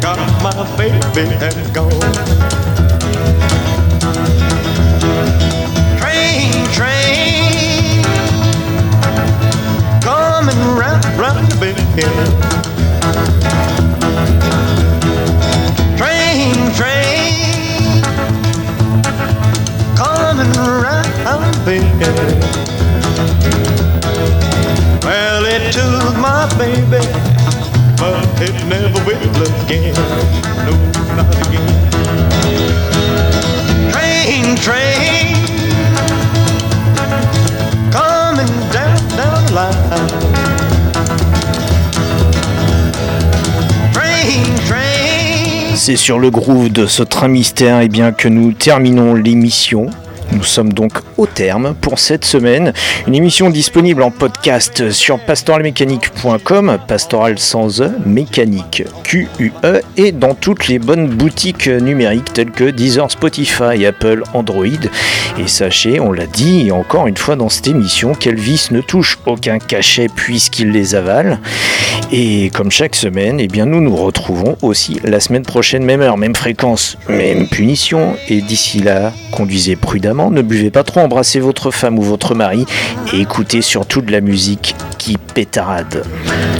got 0.00 0.16
my 0.42 0.52
baby 0.78 0.96
and 1.44 1.74
gone. 1.74 1.92
Train, 6.00 6.50
train, 6.72 8.02
coming 10.00 10.62
round, 10.80 11.04
round 11.20 11.46
the 11.48 11.56
bend. 11.60 11.76
Train, 15.98 16.54
train, 16.78 18.02
coming 20.00 20.52
round 20.82 21.44
the 21.44 21.60
bend. 21.66 22.00
Well, 25.04 25.44
it 25.44 25.72
took 25.74 26.16
my 26.16 26.48
baby, 26.56 27.04
but 27.98 28.41
C'est 45.74 45.96
sur 45.96 46.18
le 46.18 46.30
groove 46.30 46.70
de 46.70 46.86
ce 46.86 47.02
train 47.02 47.28
mystère 47.28 47.80
et 47.80 47.88
bien 47.88 48.12
que 48.12 48.28
nous 48.28 48.52
terminons 48.52 49.14
l'émission. 49.14 49.90
Nous 50.32 50.44
sommes 50.44 50.72
donc 50.72 50.92
au 51.18 51.26
terme 51.26 51.74
pour 51.80 51.98
cette 51.98 52.24
semaine. 52.24 52.72
Une 53.06 53.14
émission 53.14 53.50
disponible 53.50 54.02
en 54.02 54.10
podcast 54.10 54.90
sur 54.90 55.18
pastoralmécanique.com, 55.18 56.78
pastoral 56.88 57.38
sans 57.38 57.82
E, 57.82 57.90
mécanique 58.06 58.84
Q-U-E, 59.04 59.82
et 59.96 60.12
dans 60.12 60.34
toutes 60.34 60.68
les 60.68 60.78
bonnes 60.78 61.08
boutiques 61.08 61.68
numériques 61.68 62.32
telles 62.32 62.50
que 62.50 62.70
Deezer, 62.70 63.10
Spotify, 63.10 63.84
Apple, 63.86 64.22
Android. 64.32 64.66
Et 65.38 65.46
sachez, 65.46 66.00
on 66.00 66.12
l'a 66.12 66.26
dit 66.26 66.72
encore 66.72 67.06
une 67.06 67.16
fois 67.16 67.36
dans 67.36 67.48
cette 67.48 67.68
émission, 67.68 68.14
qu'Elvis 68.14 68.68
ne 68.70 68.80
touche 68.80 69.18
aucun 69.26 69.58
cachet 69.58 70.08
puisqu'il 70.14 70.70
les 70.70 70.94
avale. 70.94 71.40
Et 72.10 72.50
comme 72.50 72.70
chaque 72.70 72.94
semaine, 72.94 73.40
eh 73.40 73.48
bien, 73.48 73.66
nous 73.66 73.80
nous 73.80 73.96
retrouvons 73.96 74.56
aussi 74.62 75.00
la 75.04 75.20
semaine 75.20 75.42
prochaine, 75.42 75.84
même 75.84 76.00
heure, 76.00 76.18
même 76.18 76.34
fréquence, 76.34 76.96
même 77.08 77.48
punition. 77.48 78.16
Et 78.28 78.40
d'ici 78.40 78.80
là, 78.80 79.12
conduisez 79.32 79.76
prudemment, 79.76 80.21
ne 80.30 80.42
buvez 80.42 80.70
pas 80.70 80.84
trop, 80.84 81.00
embrassez 81.00 81.40
votre 81.40 81.70
femme 81.70 81.98
ou 81.98 82.02
votre 82.02 82.34
mari 82.34 82.64
et 83.12 83.20
écoutez 83.20 83.62
surtout 83.62 84.00
de 84.00 84.12
la 84.12 84.20
musique 84.20 84.74
qui 84.98 85.16
pétarade. 85.16 86.04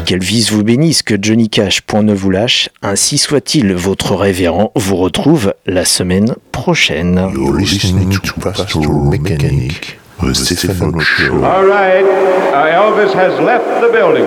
Qu'Elvis 0.04 0.48
vous 0.50 0.64
bénisse, 0.64 1.02
que 1.02 1.14
Johnny 1.20 1.48
Cash 1.48 1.80
point 1.82 2.02
ne 2.02 2.14
vous 2.14 2.30
lâche, 2.30 2.68
ainsi 2.82 3.18
soit-il, 3.18 3.72
votre 3.74 4.14
révérend 4.16 4.72
vous 4.74 4.96
retrouve 4.96 5.54
la 5.66 5.84
semaine 5.84 6.34
prochaine. 6.50 7.30
You're 7.34 7.56
listening 7.56 8.18
to 8.18 8.40
Pastoral 8.40 9.10
Mechanic, 9.10 9.98
the 10.20 10.34
Stephen 10.34 11.00
Show. 11.00 11.44
All 11.44 11.64
right, 11.66 12.04
uh, 12.52 12.66
Elvis 12.66 13.14
has 13.14 13.40
left 13.40 13.64
the 13.80 13.92
building. 13.92 14.26